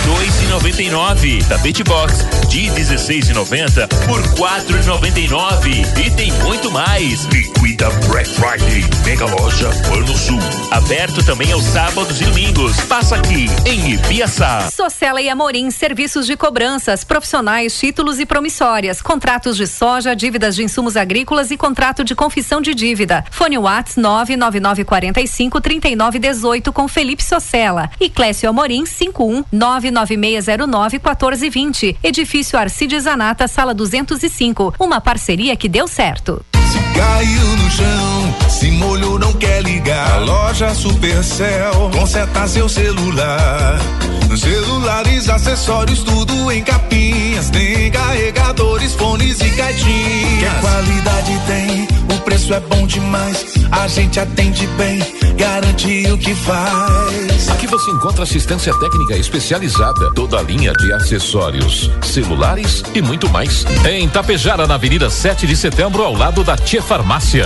[0.49, 1.45] 2,99.
[1.47, 6.05] Tapete box de R$ 16,90 por R$ 4,99.
[6.05, 7.25] E tem muito mais.
[7.25, 8.85] Liquida Black Friday.
[9.05, 10.39] Mega Loja Pano Sul.
[10.71, 12.79] Aberto também aos sábados e domingos.
[12.81, 14.69] Passa aqui em Ibiaçá.
[14.71, 20.63] Socela e Amorim, serviços de cobranças, profissionais, títulos e promissórias, contratos de soja, dívidas de
[20.63, 23.23] insumos agrícolas e contrato de confissão de dívida.
[23.31, 31.97] Fone Whats 99945 3918 com Felipe Socella e Clécio Amorim 51 99609 1420.
[32.03, 34.75] Edifício Arcides Zanata, sala 205.
[34.79, 36.45] Uma parceria que deu certo.
[36.95, 40.13] Caiu no chão, se molhou, não quer ligar.
[40.13, 43.79] A loja Supercell conserta seu celular.
[44.35, 47.49] Celulares, acessórios, tudo em capinhas.
[47.49, 50.53] Tem carregadores, fones e caixinhas.
[50.53, 51.87] Que qualidade tem?
[52.15, 53.45] O preço é bom demais.
[53.71, 54.99] A gente atende bem,
[55.37, 57.49] garante o que faz.
[57.49, 63.65] Aqui você encontra assistência técnica especializada, toda a linha de acessórios, celulares e muito mais.
[63.89, 67.45] Em Tapejara, na Avenida 7 de Setembro, ao lado da Tia Farmácia.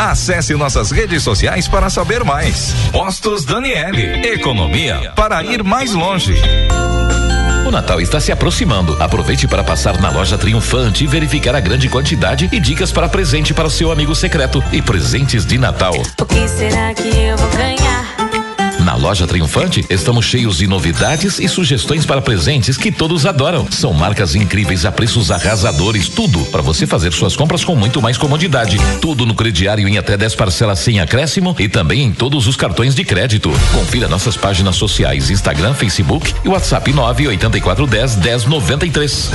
[0.01, 2.73] Acesse nossas redes sociais para saber mais.
[2.91, 6.33] Postos Daniele, economia para ir mais longe.
[7.67, 8.97] O Natal está se aproximando.
[8.99, 13.53] Aproveite para passar na loja Triunfante e verificar a grande quantidade e dicas para presente
[13.53, 15.93] para o seu amigo secreto e presentes de Natal.
[15.93, 18.20] O que será que eu vou ganhar?
[18.83, 23.67] Na loja Triunfante, estamos cheios de novidades e sugestões para presentes que todos adoram.
[23.71, 28.17] São marcas incríveis a preços arrasadores, tudo para você fazer suas compras com muito mais
[28.17, 28.77] comodidade.
[28.99, 32.95] Tudo no crediário em até 10 parcelas sem acréscimo e também em todos os cartões
[32.95, 33.51] de crédito.
[33.73, 39.31] Confira nossas páginas sociais, Instagram, Facebook e WhatsApp 98410 1093.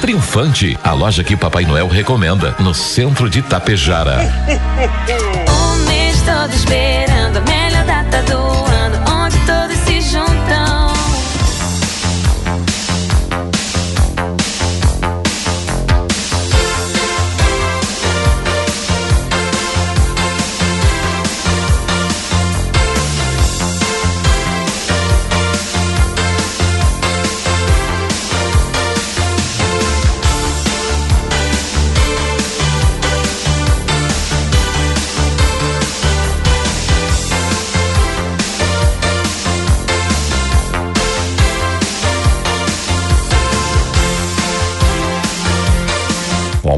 [0.00, 4.18] Triunfante, a loja que Papai Noel recomenda, no centro de Tapejara.
[5.48, 8.73] O mês todo esperando a melhor data do ano,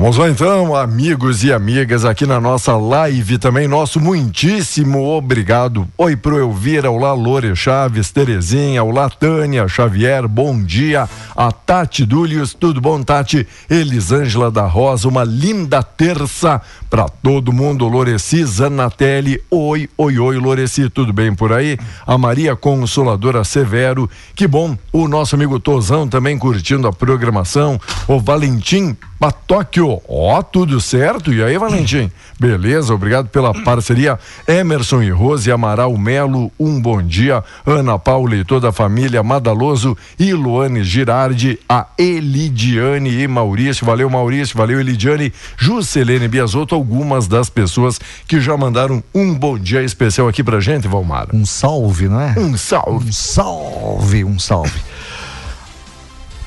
[0.06, 5.88] Vamos lá então, amigos e amigas, aqui na nossa live também, nosso muitíssimo obrigado.
[5.98, 11.08] Oi pro Elvira, olá Lore Chaves, Terezinha, olá Tânia Xavier, bom dia.
[11.34, 13.48] A Tati Dúlios, tudo bom Tati?
[13.68, 17.88] Elisângela da Rosa, uma linda terça para todo mundo.
[17.88, 21.76] Loreci Zanatelli, oi, oi, oi Loreci, tudo bem por aí?
[22.06, 24.78] A Maria Consoladora Severo, que bom.
[24.92, 27.80] O nosso amigo Tozão também curtindo a programação.
[28.06, 31.32] O Valentim Patóquio, ó, tudo certo?
[31.32, 32.10] E aí, Valentim?
[32.38, 34.18] Beleza, obrigado pela parceria.
[34.46, 37.42] Emerson e Rose Amaral Melo, um bom dia.
[37.64, 43.86] Ana Paula e toda a família Madaloso e Luane Girardi, a Elidiane e Maurício.
[43.86, 45.32] Valeu, Maurício, valeu, Elidiane.
[45.56, 50.86] Juscelene Biasotto, algumas das pessoas que já mandaram um bom dia especial aqui pra gente,
[50.88, 51.28] Valmar.
[51.32, 52.34] Um salve, não é?
[52.36, 53.08] Um salve.
[53.08, 54.80] Um salve, um salve.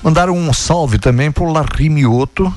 [0.01, 2.53] Mandaram um salve também pro Larry Mioto.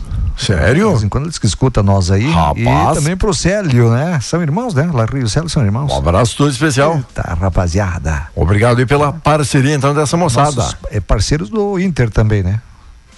[0.47, 0.87] Sério?
[0.87, 2.31] De vez em quando eles que escuta nós aí.
[2.31, 2.59] Rapaz.
[2.59, 4.19] E também pro Célio, né?
[4.21, 4.91] São irmãos, né?
[4.93, 5.93] Larry e o Célio são irmãos.
[5.93, 7.03] Um abraço todo especial.
[7.15, 8.29] Tá, rapaziada.
[8.35, 10.57] Obrigado aí pela parceria então dessa moçada.
[10.57, 12.61] Nossos, é parceiros do Inter também, né?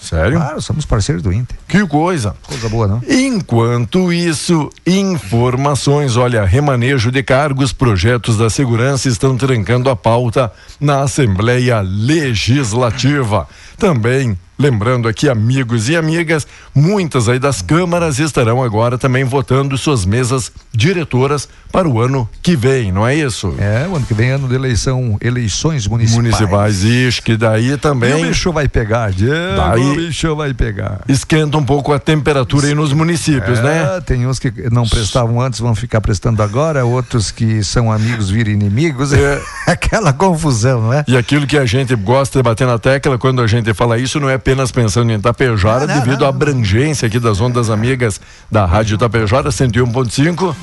[0.04, 0.36] Sério?
[0.36, 1.56] Claro, somos parceiros do Inter.
[1.66, 2.36] Que coisa.
[2.46, 3.02] Coisa boa, não?
[3.08, 11.00] Enquanto isso, informações, olha, remanejo de cargos, projetos da segurança estão trancando a pauta na
[11.00, 13.48] Assembleia Legislativa.
[13.78, 20.04] Também Lembrando aqui, amigos e amigas, muitas aí das câmaras estarão agora também votando suas
[20.06, 23.52] mesas diretoras para o ano que vem, não é isso?
[23.58, 26.22] É, o ano que vem é ano de eleição, eleições municipais.
[26.24, 28.20] Municipais, isso, que daí também.
[28.20, 31.00] E o bicho vai pegar, Diego, Daí- o bicho vai pegar.
[31.08, 34.00] Esquenta um pouco a temperatura aí nos municípios, É, né?
[34.06, 38.52] Tem uns que não prestavam antes, vão ficar prestando agora, outros que são amigos viram
[38.52, 39.12] inimigos.
[39.12, 39.42] É.
[39.66, 41.04] Aquela confusão, não é?
[41.08, 44.20] E aquilo que a gente gosta de bater na tecla quando a gente fala isso
[44.20, 46.26] não é apenas pensando em Itapejara, Não, não, devido não.
[46.26, 48.20] à abrangência aqui das ondas amigas
[48.50, 50.54] da Rádio Itapejara 101.5,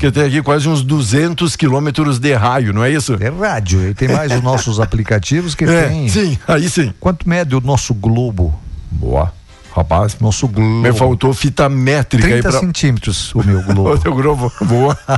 [0.00, 3.16] que tem aqui quase uns 200 quilômetros de raio, não é isso?
[3.20, 6.08] É rádio, e tem mais os nossos aplicativos que É, tem.
[6.08, 6.92] sim, aí sim.
[6.98, 8.52] Quanto mede o nosso globo?
[8.90, 9.32] Boa.
[9.72, 10.68] Rapaz, Nosso globo.
[10.82, 12.58] me faltou fita métrica aí 30 pra.
[12.58, 13.92] centímetros o meu globo.
[13.92, 14.52] O teu globo.
[14.62, 14.98] Boa.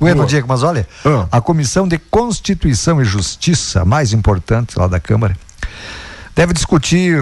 [0.00, 0.26] Bueno, Boa.
[0.26, 1.26] Diego, mas olha, Ah.
[1.30, 5.36] a Comissão de Constituição e Justiça, mais importante lá da Câmara,
[6.40, 7.18] deve discutir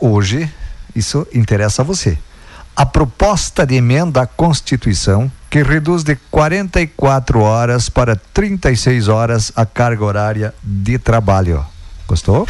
[0.00, 0.46] hoje,
[0.94, 2.18] isso interessa a você,
[2.76, 9.64] a proposta de emenda à Constituição que reduz de 44 horas para 36 horas a
[9.64, 11.64] carga horária de trabalho.
[12.06, 12.46] Gostou?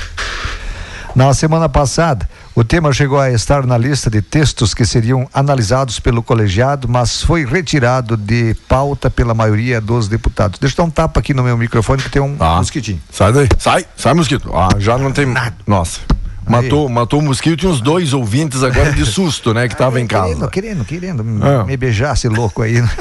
[1.14, 6.00] Na semana passada, o tema chegou a estar na lista de textos que seriam analisados
[6.00, 10.58] pelo colegiado, mas foi retirado de pauta pela maioria dos deputados.
[10.58, 12.56] Deixa eu dar um tapa aqui no meu microfone que tem um Tá.
[12.56, 13.00] mosquitinho.
[13.10, 13.48] Sai daí.
[13.58, 14.50] Sai, sai, mosquito.
[14.54, 15.26] Ah, já não tem.
[15.66, 16.00] Nossa.
[16.48, 19.68] Matou, matou o mosquito e uns dois ouvintes agora de susto, né?
[19.68, 20.48] Que tava em casa.
[20.48, 21.64] Querendo, querendo, querendo Ah.
[21.64, 22.80] me beijar, esse louco aí.
[22.82, 22.90] né?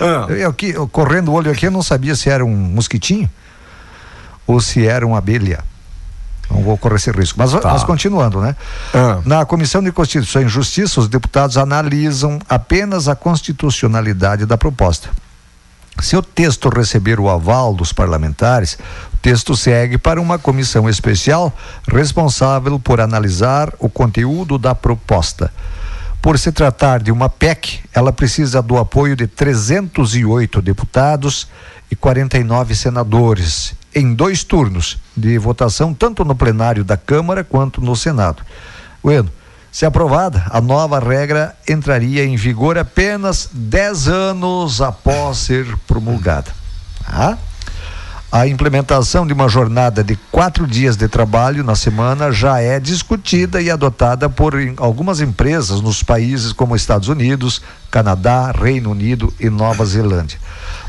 [0.00, 0.26] Ah.
[0.32, 3.28] Eu, aqui, eu correndo o olho aqui, eu não sabia se era um mosquitinho
[4.46, 5.62] ou se era uma abelha.
[6.50, 7.38] Não vou correr esse risco.
[7.38, 7.60] Mas, Tá.
[7.72, 8.56] mas continuando, né?
[9.24, 15.08] Na Comissão de Constituição e Justiça, os deputados analisam apenas a constitucionalidade da proposta.
[16.00, 18.78] Se o texto receber o aval dos parlamentares,
[19.12, 21.52] o texto segue para uma comissão especial
[21.86, 25.52] responsável por analisar o conteúdo da proposta.
[26.22, 31.48] Por se tratar de uma PEC, ela precisa do apoio de 308 deputados
[31.90, 37.96] e 49 senadores, em dois turnos de votação, tanto no plenário da Câmara quanto no
[37.96, 38.42] Senado.
[39.02, 39.30] Bueno,
[39.72, 46.50] se aprovada, a nova regra entraria em vigor apenas 10 anos após ser promulgada.
[47.04, 47.38] Tá?
[48.32, 53.60] A implementação de uma jornada de quatro dias de trabalho na semana já é discutida
[53.60, 57.60] e adotada por algumas empresas nos países como Estados Unidos,
[57.90, 60.38] Canadá, Reino Unido e Nova Zelândia.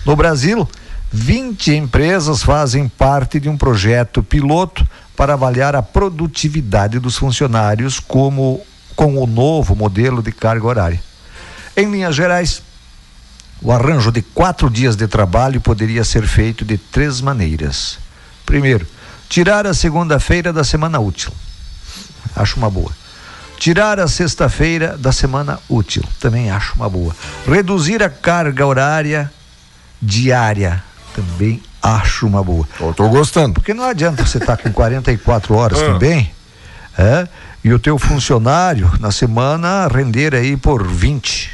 [0.05, 0.69] No Brasil,
[1.11, 8.61] 20 empresas fazem parte de um projeto piloto para avaliar a produtividade dos funcionários como
[8.95, 11.03] com o novo modelo de carga horária.
[11.75, 12.63] Em linhas gerais,
[13.61, 17.99] o arranjo de quatro dias de trabalho poderia ser feito de três maneiras.
[18.45, 18.87] Primeiro,
[19.27, 21.31] tirar a segunda-feira da semana útil.
[22.35, 22.91] Acho uma boa.
[23.57, 26.03] Tirar a sexta-feira da semana útil.
[26.19, 27.15] Também acho uma boa.
[27.45, 29.31] Reduzir a carga horária
[30.01, 30.83] diária.
[31.13, 32.67] Também acho uma boa.
[32.79, 33.55] Eu tô gostando.
[33.55, 35.85] Porque não adianta você estar com 44 horas Ah.
[35.93, 36.31] também,
[36.97, 37.27] é?
[37.63, 41.49] E o teu funcionário na semana render aí por 20.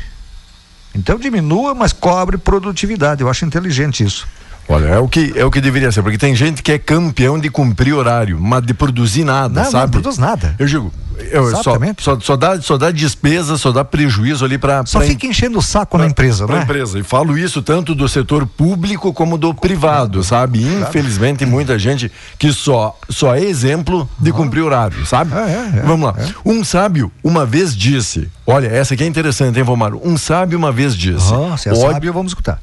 [0.96, 3.22] Então diminua, mas cobre produtividade.
[3.22, 4.28] Eu acho inteligente isso.
[4.70, 7.40] Olha, é o que é o que deveria ser, porque tem gente que é campeão
[7.40, 9.92] de cumprir horário, mas de produzir nada, Não, não sabe?
[9.94, 10.56] produz nada.
[10.60, 10.92] Eu digo,
[11.32, 12.04] eu só, Exatamente.
[12.04, 15.62] só, só dá só dá despesa, só dá prejuízo ali para Só fica enchendo o
[15.62, 16.64] saco na empresa, pra né?
[16.64, 17.00] empresa.
[17.00, 20.64] E falo isso tanto do setor público como do privado, sabe?
[20.64, 25.34] Infelizmente, muita gente que só, só é exemplo de cumprir horário, sabe?
[25.34, 26.16] É, Vamos lá.
[26.46, 30.00] Um sábio uma vez disse: Olha, essa aqui é interessante, hein, Vomaro?
[30.04, 32.60] Um sábio uma vez disse: Ah, se é "Ódio- sábio, vamos escutar.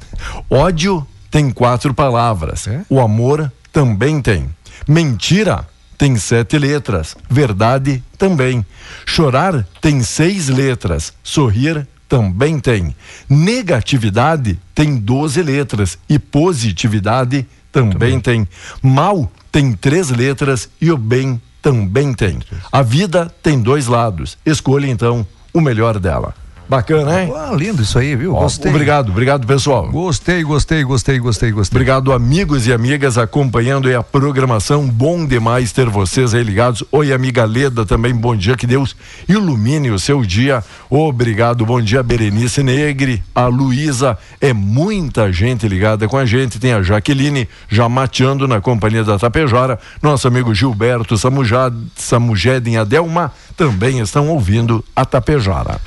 [0.49, 2.67] Ódio tem quatro palavras.
[2.89, 4.49] O amor também tem.
[4.87, 5.65] Mentira
[5.97, 7.15] tem sete letras.
[7.29, 8.65] Verdade também.
[9.05, 11.13] Chorar tem seis letras.
[11.23, 12.95] Sorrir também tem.
[13.29, 15.97] Negatividade tem doze letras.
[16.07, 18.47] E positividade também, tem.
[18.81, 22.39] Mal tem três letras e o bem também tem.
[22.71, 24.37] A vida tem dois lados.
[24.45, 26.33] Escolha então o melhor dela.
[26.67, 27.31] Bacana, hein?
[27.35, 28.33] Ah, lindo isso aí, viu?
[28.33, 28.71] Ó, Gostei.
[28.71, 29.87] Obrigado, obrigado, pessoal.
[29.87, 31.75] Gostei, gostei, gostei, gostei, gostei.
[31.75, 34.87] Obrigado, amigos e amigas, acompanhando aí a programação.
[34.87, 36.83] Bom demais ter vocês aí ligados.
[36.91, 38.57] Oi, amiga Leda, também bom dia.
[38.57, 38.95] Que Deus
[39.29, 40.63] ilumine o seu dia.
[40.89, 44.17] Obrigado, bom dia, Berenice Negre, a Luísa.
[44.41, 46.59] É muita gente ligada com a gente.
[46.59, 49.79] Tem a Jaqueline já mateando na companhia da Tapejara.
[50.01, 55.79] Nosso amigo Gilberto Samujad, Samujeden e Adelma também estão ouvindo a Tapejara.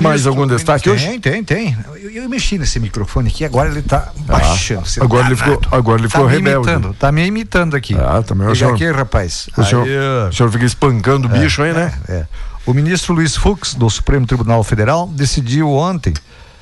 [0.00, 1.06] Mais algum destaque hoje?
[1.18, 1.76] Tem, tem, tem.
[2.00, 4.86] Eu, eu mexi nesse microfone aqui, agora ele tá Ah, baixando.
[4.86, 5.60] Você agora ele danado.
[5.60, 6.68] ficou- agora ele ficou tá rebelde.
[6.70, 7.94] Imitando, tá me imitando aqui.
[7.96, 9.48] Ah, também o Liga senhor- aqui, rapaz.
[9.56, 11.92] O senhor, Aí, o senhor fica espancando o bicho aí, né?
[12.08, 12.24] É.
[12.64, 16.14] O ministro Luiz Fux, do Supremo Tribunal Federal, decidiu ontem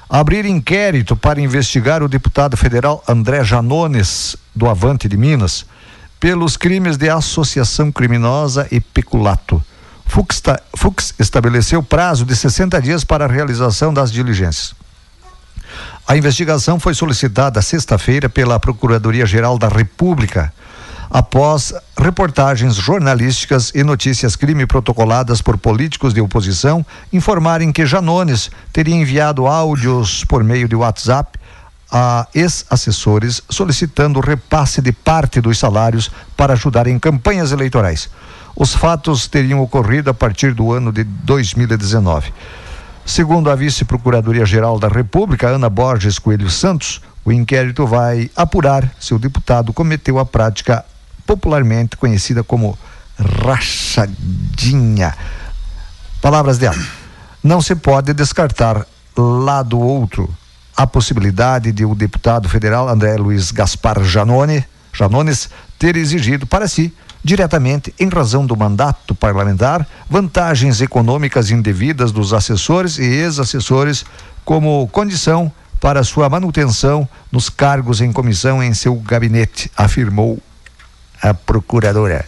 [0.09, 5.67] abrir inquérito para investigar o deputado federal André Janones, do Avante de Minas,
[6.19, 9.63] pelos crimes de associação criminosa e peculato.
[10.09, 10.43] Fux,
[10.75, 14.75] Fux estabeleceu prazo de 60 dias para a realização das diligências.
[16.07, 20.53] A investigação foi solicitada sexta-feira pela Procuradoria-Geral da República,
[21.11, 28.95] após reportagens jornalísticas e notícias crime protocoladas por políticos de oposição informarem que Janones teria
[28.95, 31.39] enviado áudios por meio de WhatsApp
[31.91, 38.11] a ex-assessores solicitando repasse de parte dos salários para ajudar em campanhas eleitorais.
[38.61, 42.33] Os fatos teriam ocorrido a partir do ano de 2019.
[43.07, 49.19] Segundo a vice-procuradoria-geral da República, Ana Borges Coelho Santos, o inquérito vai apurar se o
[49.19, 50.85] deputado cometeu a prática
[51.25, 52.77] popularmente conhecida como
[53.17, 55.15] rachadinha.
[56.21, 56.85] Palavras dela.
[57.45, 58.85] Não se pode descartar
[59.17, 60.29] lá do outro
[60.77, 65.49] a possibilidade de o deputado federal André Luiz Gaspar Janone, Janones
[65.79, 66.93] ter exigido para si,
[67.23, 74.05] diretamente em razão do mandato parlamentar, vantagens econômicas indevidas dos assessores e ex-assessores
[74.45, 75.51] como condição
[75.81, 80.39] para sua manutenção nos cargos em comissão em seu gabinete, afirmou
[81.23, 82.25] a procuradora.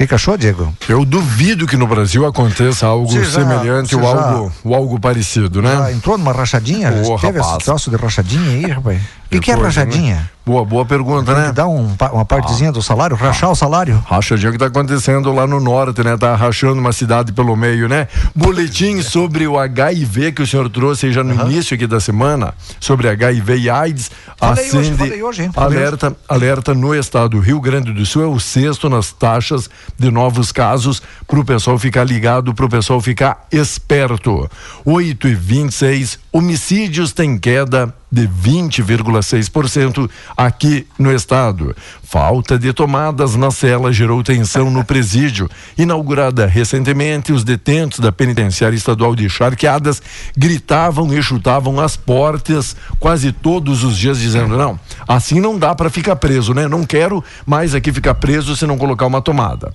[0.00, 0.74] O que, achou, Diego?
[0.88, 5.92] Eu duvido que no Brasil aconteça algo já- semelhante ou algo, algo parecido, né?
[5.92, 6.88] Entrou numa rachadinha?
[7.06, 7.56] Ô, Teve rapaz.
[7.56, 9.00] esse troço de rachadinha aí, rapaz?
[9.38, 10.16] O que, é rachadinha?
[10.16, 10.28] né?
[10.44, 11.52] Boa, boa pergunta, né?
[11.52, 14.02] dar um, uma partezinha do salário, rachar o salário?
[14.04, 16.16] Rachadinha que tá acontecendo lá no norte, né?
[16.16, 18.08] Tá rachando uma cidade pelo meio, né?
[18.34, 23.08] Boletim sobre o HIV que o senhor trouxe já no início aqui da semana, sobre
[23.08, 25.50] HIV e AIDS, Falei hoje, acende falei hoje, hein?
[25.52, 29.70] Falei alerta, alerta no estado do Rio Grande do Sul, é o sexto nas taxas
[29.96, 34.50] de novos casos, pro pessoal ficar ligado, pro pessoal ficar esperto.
[34.84, 41.74] 8 e 26, homicídios têm queda de 20,6% aqui no estado.
[42.04, 45.48] Falta de tomadas na cela gerou tensão no presídio.
[45.78, 50.02] Inaugurada recentemente, os detentos da penitenciária estadual de Charqueadas
[50.36, 55.88] gritavam e chutavam as portas quase todos os dias dizendo: "Não, assim não dá para
[55.88, 56.68] ficar preso, né?
[56.68, 59.74] Não quero mais aqui ficar preso se não colocar uma tomada".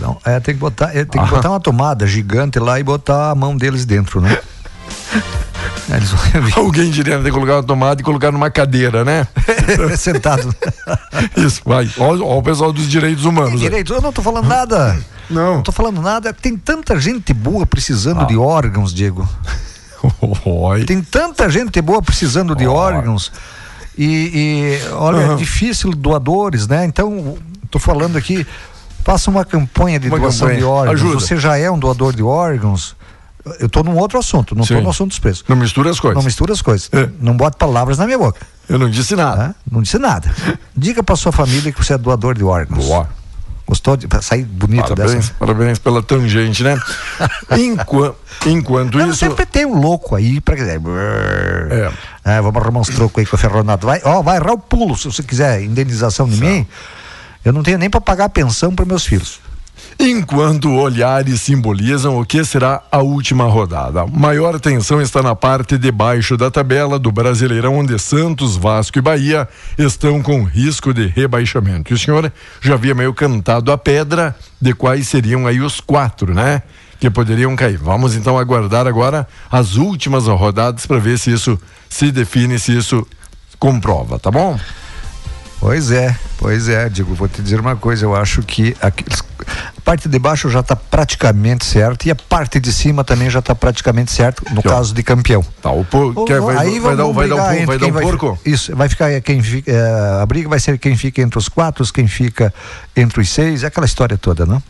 [0.00, 1.36] Não, é, tem que botar, é, tem que Ah.
[1.36, 4.36] botar uma tomada gigante lá e botar a mão deles dentro, né?
[5.90, 9.26] É, eles vão- Alguém diria né, que colocar uma tomada e colocar numa cadeira, né?
[9.98, 10.54] Sentado.
[11.36, 11.90] Isso, vai.
[11.98, 13.54] Olha o pessoal dos direitos humanos.
[13.54, 13.58] aí.
[13.58, 14.98] Direito, eu não tô falando nada.
[15.28, 15.56] Não.
[15.56, 16.32] Não tô falando nada.
[16.32, 18.24] Tem tanta gente boa precisando Ah.
[18.24, 19.28] de órgãos, Diego.
[20.44, 20.84] Oi.
[20.84, 23.32] Tem tanta gente boa precisando de órgãos.
[23.96, 25.36] E, e, olha, é Aham.
[25.36, 26.84] difícil doadores, né?
[26.84, 27.36] Então,
[27.70, 28.46] tô falando aqui,
[29.04, 30.58] faça uma campanha de Uma doação campanha.
[30.58, 31.00] de órgãos.
[31.00, 31.14] Ajuda.
[31.20, 32.96] Você já é um doador de órgãos.
[33.58, 34.80] Eu tô num outro assunto, não Sim.
[34.80, 35.44] no assunto dos preços.
[35.48, 36.16] Não mistura as coisas.
[36.16, 36.88] Não mistura as coisas.
[36.92, 37.08] É.
[37.20, 38.40] Não bota palavras na minha boca.
[38.68, 39.36] Eu não disse nada.
[39.48, 39.54] Tá?
[39.70, 40.32] Não disse nada.
[40.76, 42.84] Diga pra sua família que você é doador de órgãos.
[42.84, 43.08] Boa.
[43.66, 45.34] Gostou de sair bonito Parabéns, dessa?
[45.38, 46.76] parabéns pela tangente, né?
[47.56, 48.14] Enqua-
[48.46, 49.18] enquanto Não, isso.
[49.18, 50.80] sempre tem um louco aí pra dizer.
[51.70, 51.92] É.
[52.36, 53.86] É, vamos arrumar uns trocos aí com o Ferronato.
[53.86, 56.66] Vai, ó, vai errar o pulo se você quiser indenização de mim.
[57.44, 59.40] Eu não tenho nem pra pagar a pensão para meus filhos.
[59.98, 64.06] Enquanto olhares simbolizam o que será a última rodada.
[64.06, 69.02] Maior atenção está na parte de baixo da tabela do Brasileirão, onde Santos, Vasco e
[69.02, 71.92] Bahia estão com risco de rebaixamento.
[71.92, 76.34] E o senhor já havia meio cantado a pedra de quais seriam aí os quatro,
[76.34, 76.62] né?
[76.98, 77.78] Que poderiam cair.
[77.78, 83.06] Vamos então aguardar agora as últimas rodadas para ver se isso se define, se isso
[83.58, 84.58] comprova, tá bom?
[85.62, 89.22] Pois é, pois é, digo, vou te dizer uma coisa, eu acho que aqueles-
[89.78, 93.38] a parte de baixo já está praticamente certo e a parte de cima também já
[93.38, 95.40] está praticamente certo, no caso de campeão.
[95.62, 96.24] Tá, o por...
[96.24, 98.36] quer, vai, Aí vai, dar, vai dar, entre vai dar o porco?
[98.44, 101.84] Isso, vai ficar quem fica, eh, a briga vai ser quem fica entre os quatro,
[101.92, 102.52] quem fica
[102.96, 104.60] entre os seis, aquela história toda, não?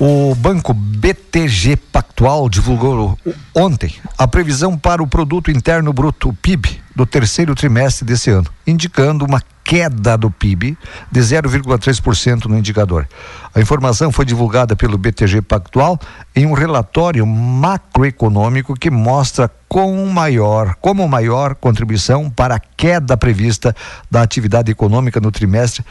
[0.00, 3.16] O banco BTG Pactual divulgou
[3.54, 9.24] ontem a previsão para o produto interno bruto, PIB, do terceiro trimestre desse ano, indicando
[9.24, 10.76] uma queda do PIB
[11.12, 13.08] de 0,3% no indicador.
[13.54, 15.98] A informação foi divulgada pelo BTG Pactual
[16.34, 23.74] em um relatório macroeconômico que mostra com maior, como maior contribuição para a queda prevista
[24.10, 25.84] da atividade econômica no trimestre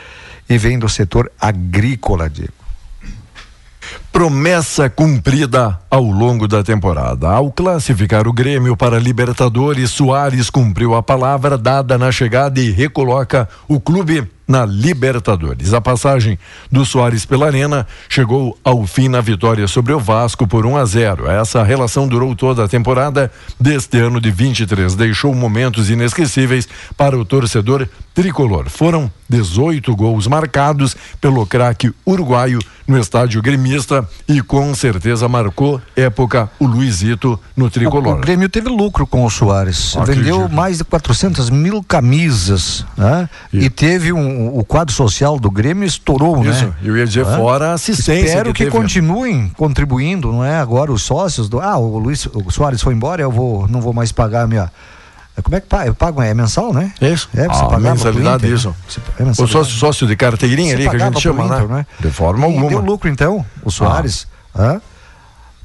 [0.50, 2.63] e vem do setor agrícola, Diego.
[4.12, 7.30] Promessa cumprida ao longo da temporada.
[7.30, 13.50] Ao classificar o Grêmio para Libertadores, Soares cumpriu a palavra dada na chegada e recoloca
[13.68, 15.74] o clube na Libertadores.
[15.74, 16.38] A passagem
[16.72, 20.86] do Soares pela Arena chegou ao fim na vitória sobre o Vasco por 1 a
[20.86, 21.32] 0.
[21.32, 24.96] Essa relação durou toda a temporada deste ano de 23.
[24.96, 26.68] Deixou momentos inesquecíveis
[26.98, 28.70] para o torcedor tricolor.
[28.70, 36.50] Foram 18 gols marcados pelo craque uruguaio no estádio gremista e com certeza marcou época
[36.60, 38.18] o Luizito no O, tricolor.
[38.18, 39.96] o Grêmio teve lucro com o Soares.
[39.96, 40.24] Acredito.
[40.24, 42.86] Vendeu mais de 400 mil camisas.
[42.98, 43.28] Né?
[43.52, 44.58] E teve um.
[44.58, 46.74] O quadro social do Grêmio estourou, Isso, né?
[46.84, 47.38] eu ia dizer, Hã?
[47.38, 50.58] fora a assistência Espero que que, continuem contribuindo, não é?
[50.58, 51.60] Agora os sócios do.
[51.60, 54.72] Ah, o Luiz o Soares foi embora, eu vou, não vou mais pagar a minha.
[55.42, 55.88] Como é que paga?
[55.88, 56.92] Eu pago, é mensal, né?
[57.02, 57.28] Isso.
[57.34, 58.70] É, você a pagava pro mensalidade, Inter, isso.
[58.70, 58.76] né?
[58.88, 59.52] Você- é o mensalidade.
[59.52, 61.56] sócio, sócio de carteirinha Você ali que a gente chama, pro né?
[61.64, 61.86] Inter, né?
[62.00, 62.70] De forma E alguma.
[62.70, 64.28] deu lucro então, o Soares.
[64.56, 64.80] Hã?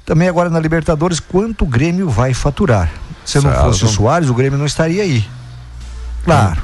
[0.06, 2.90] Também agora na Libertadores, quanto o Grêmio vai faturar?
[3.26, 3.64] Se não Certo.
[3.64, 5.22] fosse o Soares, o Grêmio não estaria aí.
[6.24, 6.62] Claro.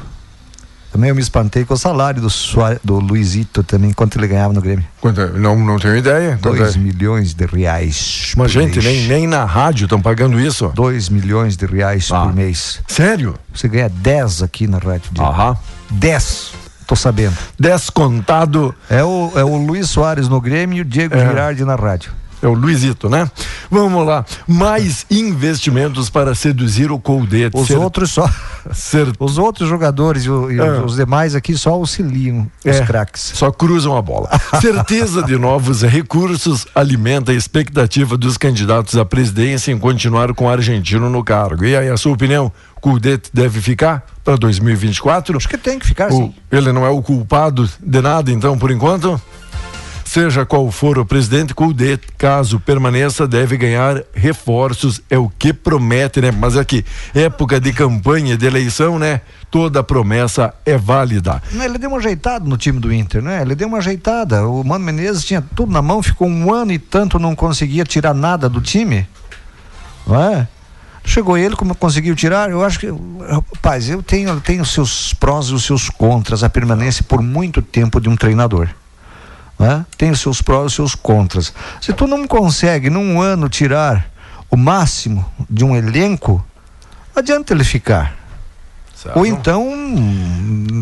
[0.95, 4.55] Também eu me espantei com o salário do, Soares, do Luizito também, quanto ele ganhava
[4.55, 4.85] no Grêmio.
[5.01, 5.27] Quanto é?
[5.31, 6.39] não, não tenho ideia.
[6.41, 6.79] Quanto Dois é?
[6.79, 8.33] milhões de reais.
[8.37, 8.85] Mas, por gente, mês.
[8.85, 10.71] nem, nem na rádio estão pagando isso.
[10.73, 12.21] Dois milhões de reais Ah.
[12.23, 12.81] por mês.
[12.87, 13.35] Sério?
[13.53, 15.11] Você ganha 10 aqui na rádio.
[15.19, 15.57] Aham.
[15.91, 16.53] 10.
[16.87, 17.37] Tô sabendo.
[17.59, 18.73] Descontado.
[18.89, 21.27] É o, é o Luiz Soares no Grêmio e o Diego É.
[21.27, 22.13] Girardi na rádio.
[22.45, 23.31] É o Luizito, né?
[23.71, 24.25] Vamos lá.
[24.47, 27.51] Mais investimentos para seduzir o Coldet.
[27.55, 28.29] Os outros só.
[29.19, 30.83] Os outros jogadores e, e Ah.
[30.85, 33.33] os demais aqui só auxiliam os É, craques.
[33.35, 34.29] Só cruzam a bola.
[34.61, 40.49] Certeza de novos recursos alimenta a expectativa dos candidatos à presidência em continuar com o
[40.51, 41.65] argentino no cargo.
[41.65, 42.53] E aí, a sua opinião?
[42.81, 45.37] Coudet deve ficar para 2024?
[45.39, 46.35] Acho que tem que ficar, o, sim.
[46.53, 49.19] Ele não é o culpado de nada, então, por enquanto?
[50.05, 56.21] Seja qual for o presidente, Coudet, caso permaneça, deve ganhar reforços, é o que promete,
[56.21, 56.31] né?
[56.31, 56.85] Mas aqui,
[57.15, 59.23] época de campanha, de eleição, né?
[59.51, 61.43] Toda promessa é válida.
[61.53, 63.41] Ele deu uma ajeitada no time do Inter, né?
[63.41, 64.47] Ele deu uma ajeitada.
[64.47, 68.15] O Mano Menezes tinha tudo na mão, ficou um ano e tanto, não conseguia tirar
[68.15, 69.09] nada do time.
[70.07, 70.47] Não é?
[71.03, 72.51] Chegou ele, como conseguiu tirar?
[72.51, 72.89] Eu acho que,
[73.29, 77.23] rapaz, eu tenho, eu tenho os seus prós e os seus contras, a permanência por
[77.23, 78.69] muito tempo de um treinador.
[79.59, 79.87] Não é?
[79.97, 81.53] Tem os seus prós e os seus contras.
[81.81, 84.11] Se tu não consegue, num ano, tirar
[84.51, 86.45] o máximo de um elenco,
[87.15, 88.17] adianta ele ficar.
[89.15, 89.71] Ou então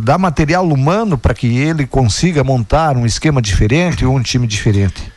[0.04, 5.12] dá material humano para que ele consiga montar um esquema diferente ou um time diferente.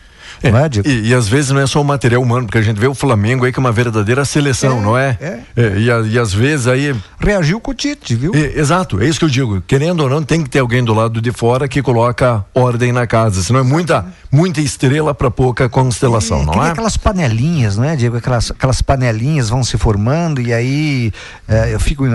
[0.51, 0.87] Não é, Diego?
[0.87, 2.93] E, e às vezes não é só o material humano, porque a gente vê o
[2.95, 5.17] Flamengo aí que é uma verdadeira seleção, não é?
[5.55, 5.77] é.
[5.77, 6.95] e, a- e às vezes aí.
[7.19, 8.33] Reagiu com o Tite, viu?
[8.35, 9.61] E- exato, é isso que eu digo.
[9.65, 13.07] Querendo ou não, tem que ter alguém do lado de fora que coloca ordem na
[13.07, 13.41] casa.
[13.41, 16.71] Senão é muita, muita estrela para pouca constelação, É, não é?
[16.71, 18.17] aquelas panelinhas, não é, Diego?
[18.17, 21.11] Aquelas, aquelas panelinhas vão se formando e aí
[21.47, 22.05] é, eu fico.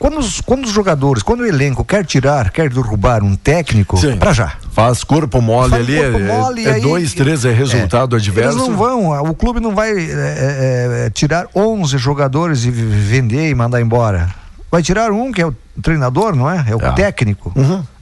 [0.00, 4.32] Quando os, quando os jogadores, quando o elenco quer tirar, quer derrubar um técnico, para
[4.32, 4.54] já.
[4.72, 8.56] Faz corpo mole Faz ali, corpo é, mole, é aí- dois, três, é resultado adverso.
[8.58, 13.50] Eles não vão, o clube não vai é, é, é, tirar 11 jogadores e vender
[13.50, 14.34] e mandar embora.
[14.70, 16.64] Vai tirar um, que é o treinador, não é?
[16.66, 17.52] É o técnico.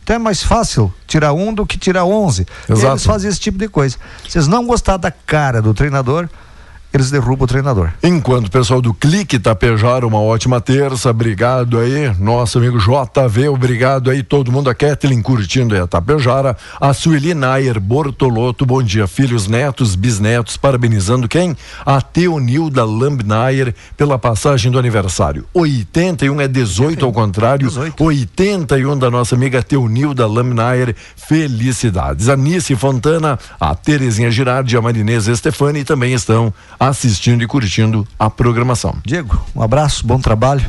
[0.05, 2.47] Então é mais fácil tirar um do que tirar 11.
[2.69, 2.93] Exato.
[2.93, 3.97] Eles fazem esse tipo de coisa.
[4.33, 6.29] Eles não gostar da cara do treinador,
[6.93, 7.91] eles derrubam o treinador.
[8.03, 14.11] Enquanto o pessoal do Clique Tapejar, uma ótima terça, obrigado aí, nosso amigo JV, obrigado
[14.11, 19.07] aí, todo mundo, a Kathleen curtindo aí a Tapejara, a Sueli Nair Bortoloto, bom dia,
[19.07, 21.57] filhos, netos, bisnetos, parabenizando quem?
[21.85, 25.45] A Teonilda Lamb Nair pela passagem do aniversário.
[25.53, 27.69] 81 é 18 ao contrário,
[27.99, 32.29] 81 da nossa amiga Teonilda Lamb Nair, felicidades.
[32.29, 38.29] A Nice Fontana, a Terezinha Girardi, a Marinesa Stefani também estão assistindo e curtindo a
[38.31, 38.97] programação.
[39.05, 40.65] Diego, um abraço, bom trabalho.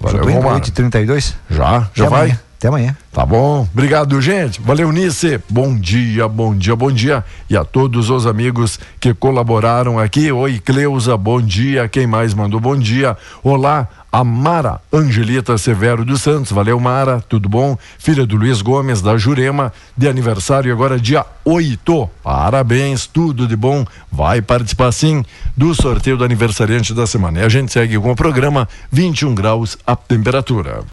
[0.00, 0.60] Valeu, Já tô indo vamos lá.
[0.60, 1.34] 8h32?
[1.50, 1.88] Já?
[1.94, 2.20] Já Até vai?
[2.30, 2.40] amanhã.
[2.62, 2.96] Até amanhã.
[3.10, 4.60] Tá bom, obrigado, gente.
[4.60, 5.40] Valeu, Nice.
[5.50, 7.24] Bom dia, bom dia, bom dia.
[7.50, 10.30] E a todos os amigos que colaboraram aqui.
[10.30, 11.88] Oi, Cleusa, bom dia.
[11.88, 13.16] Quem mais mandou bom dia?
[13.42, 16.52] Olá, a Mara Angelita Severo dos Santos.
[16.52, 17.76] Valeu, Mara, tudo bom?
[17.98, 22.08] Filha do Luiz Gomes, da Jurema, de aniversário agora dia 8.
[22.22, 23.84] Parabéns, tudo de bom.
[24.08, 25.24] Vai participar sim
[25.56, 27.40] do sorteio do aniversariante da semana.
[27.40, 30.84] E a gente segue com o programa 21 graus a temperatura.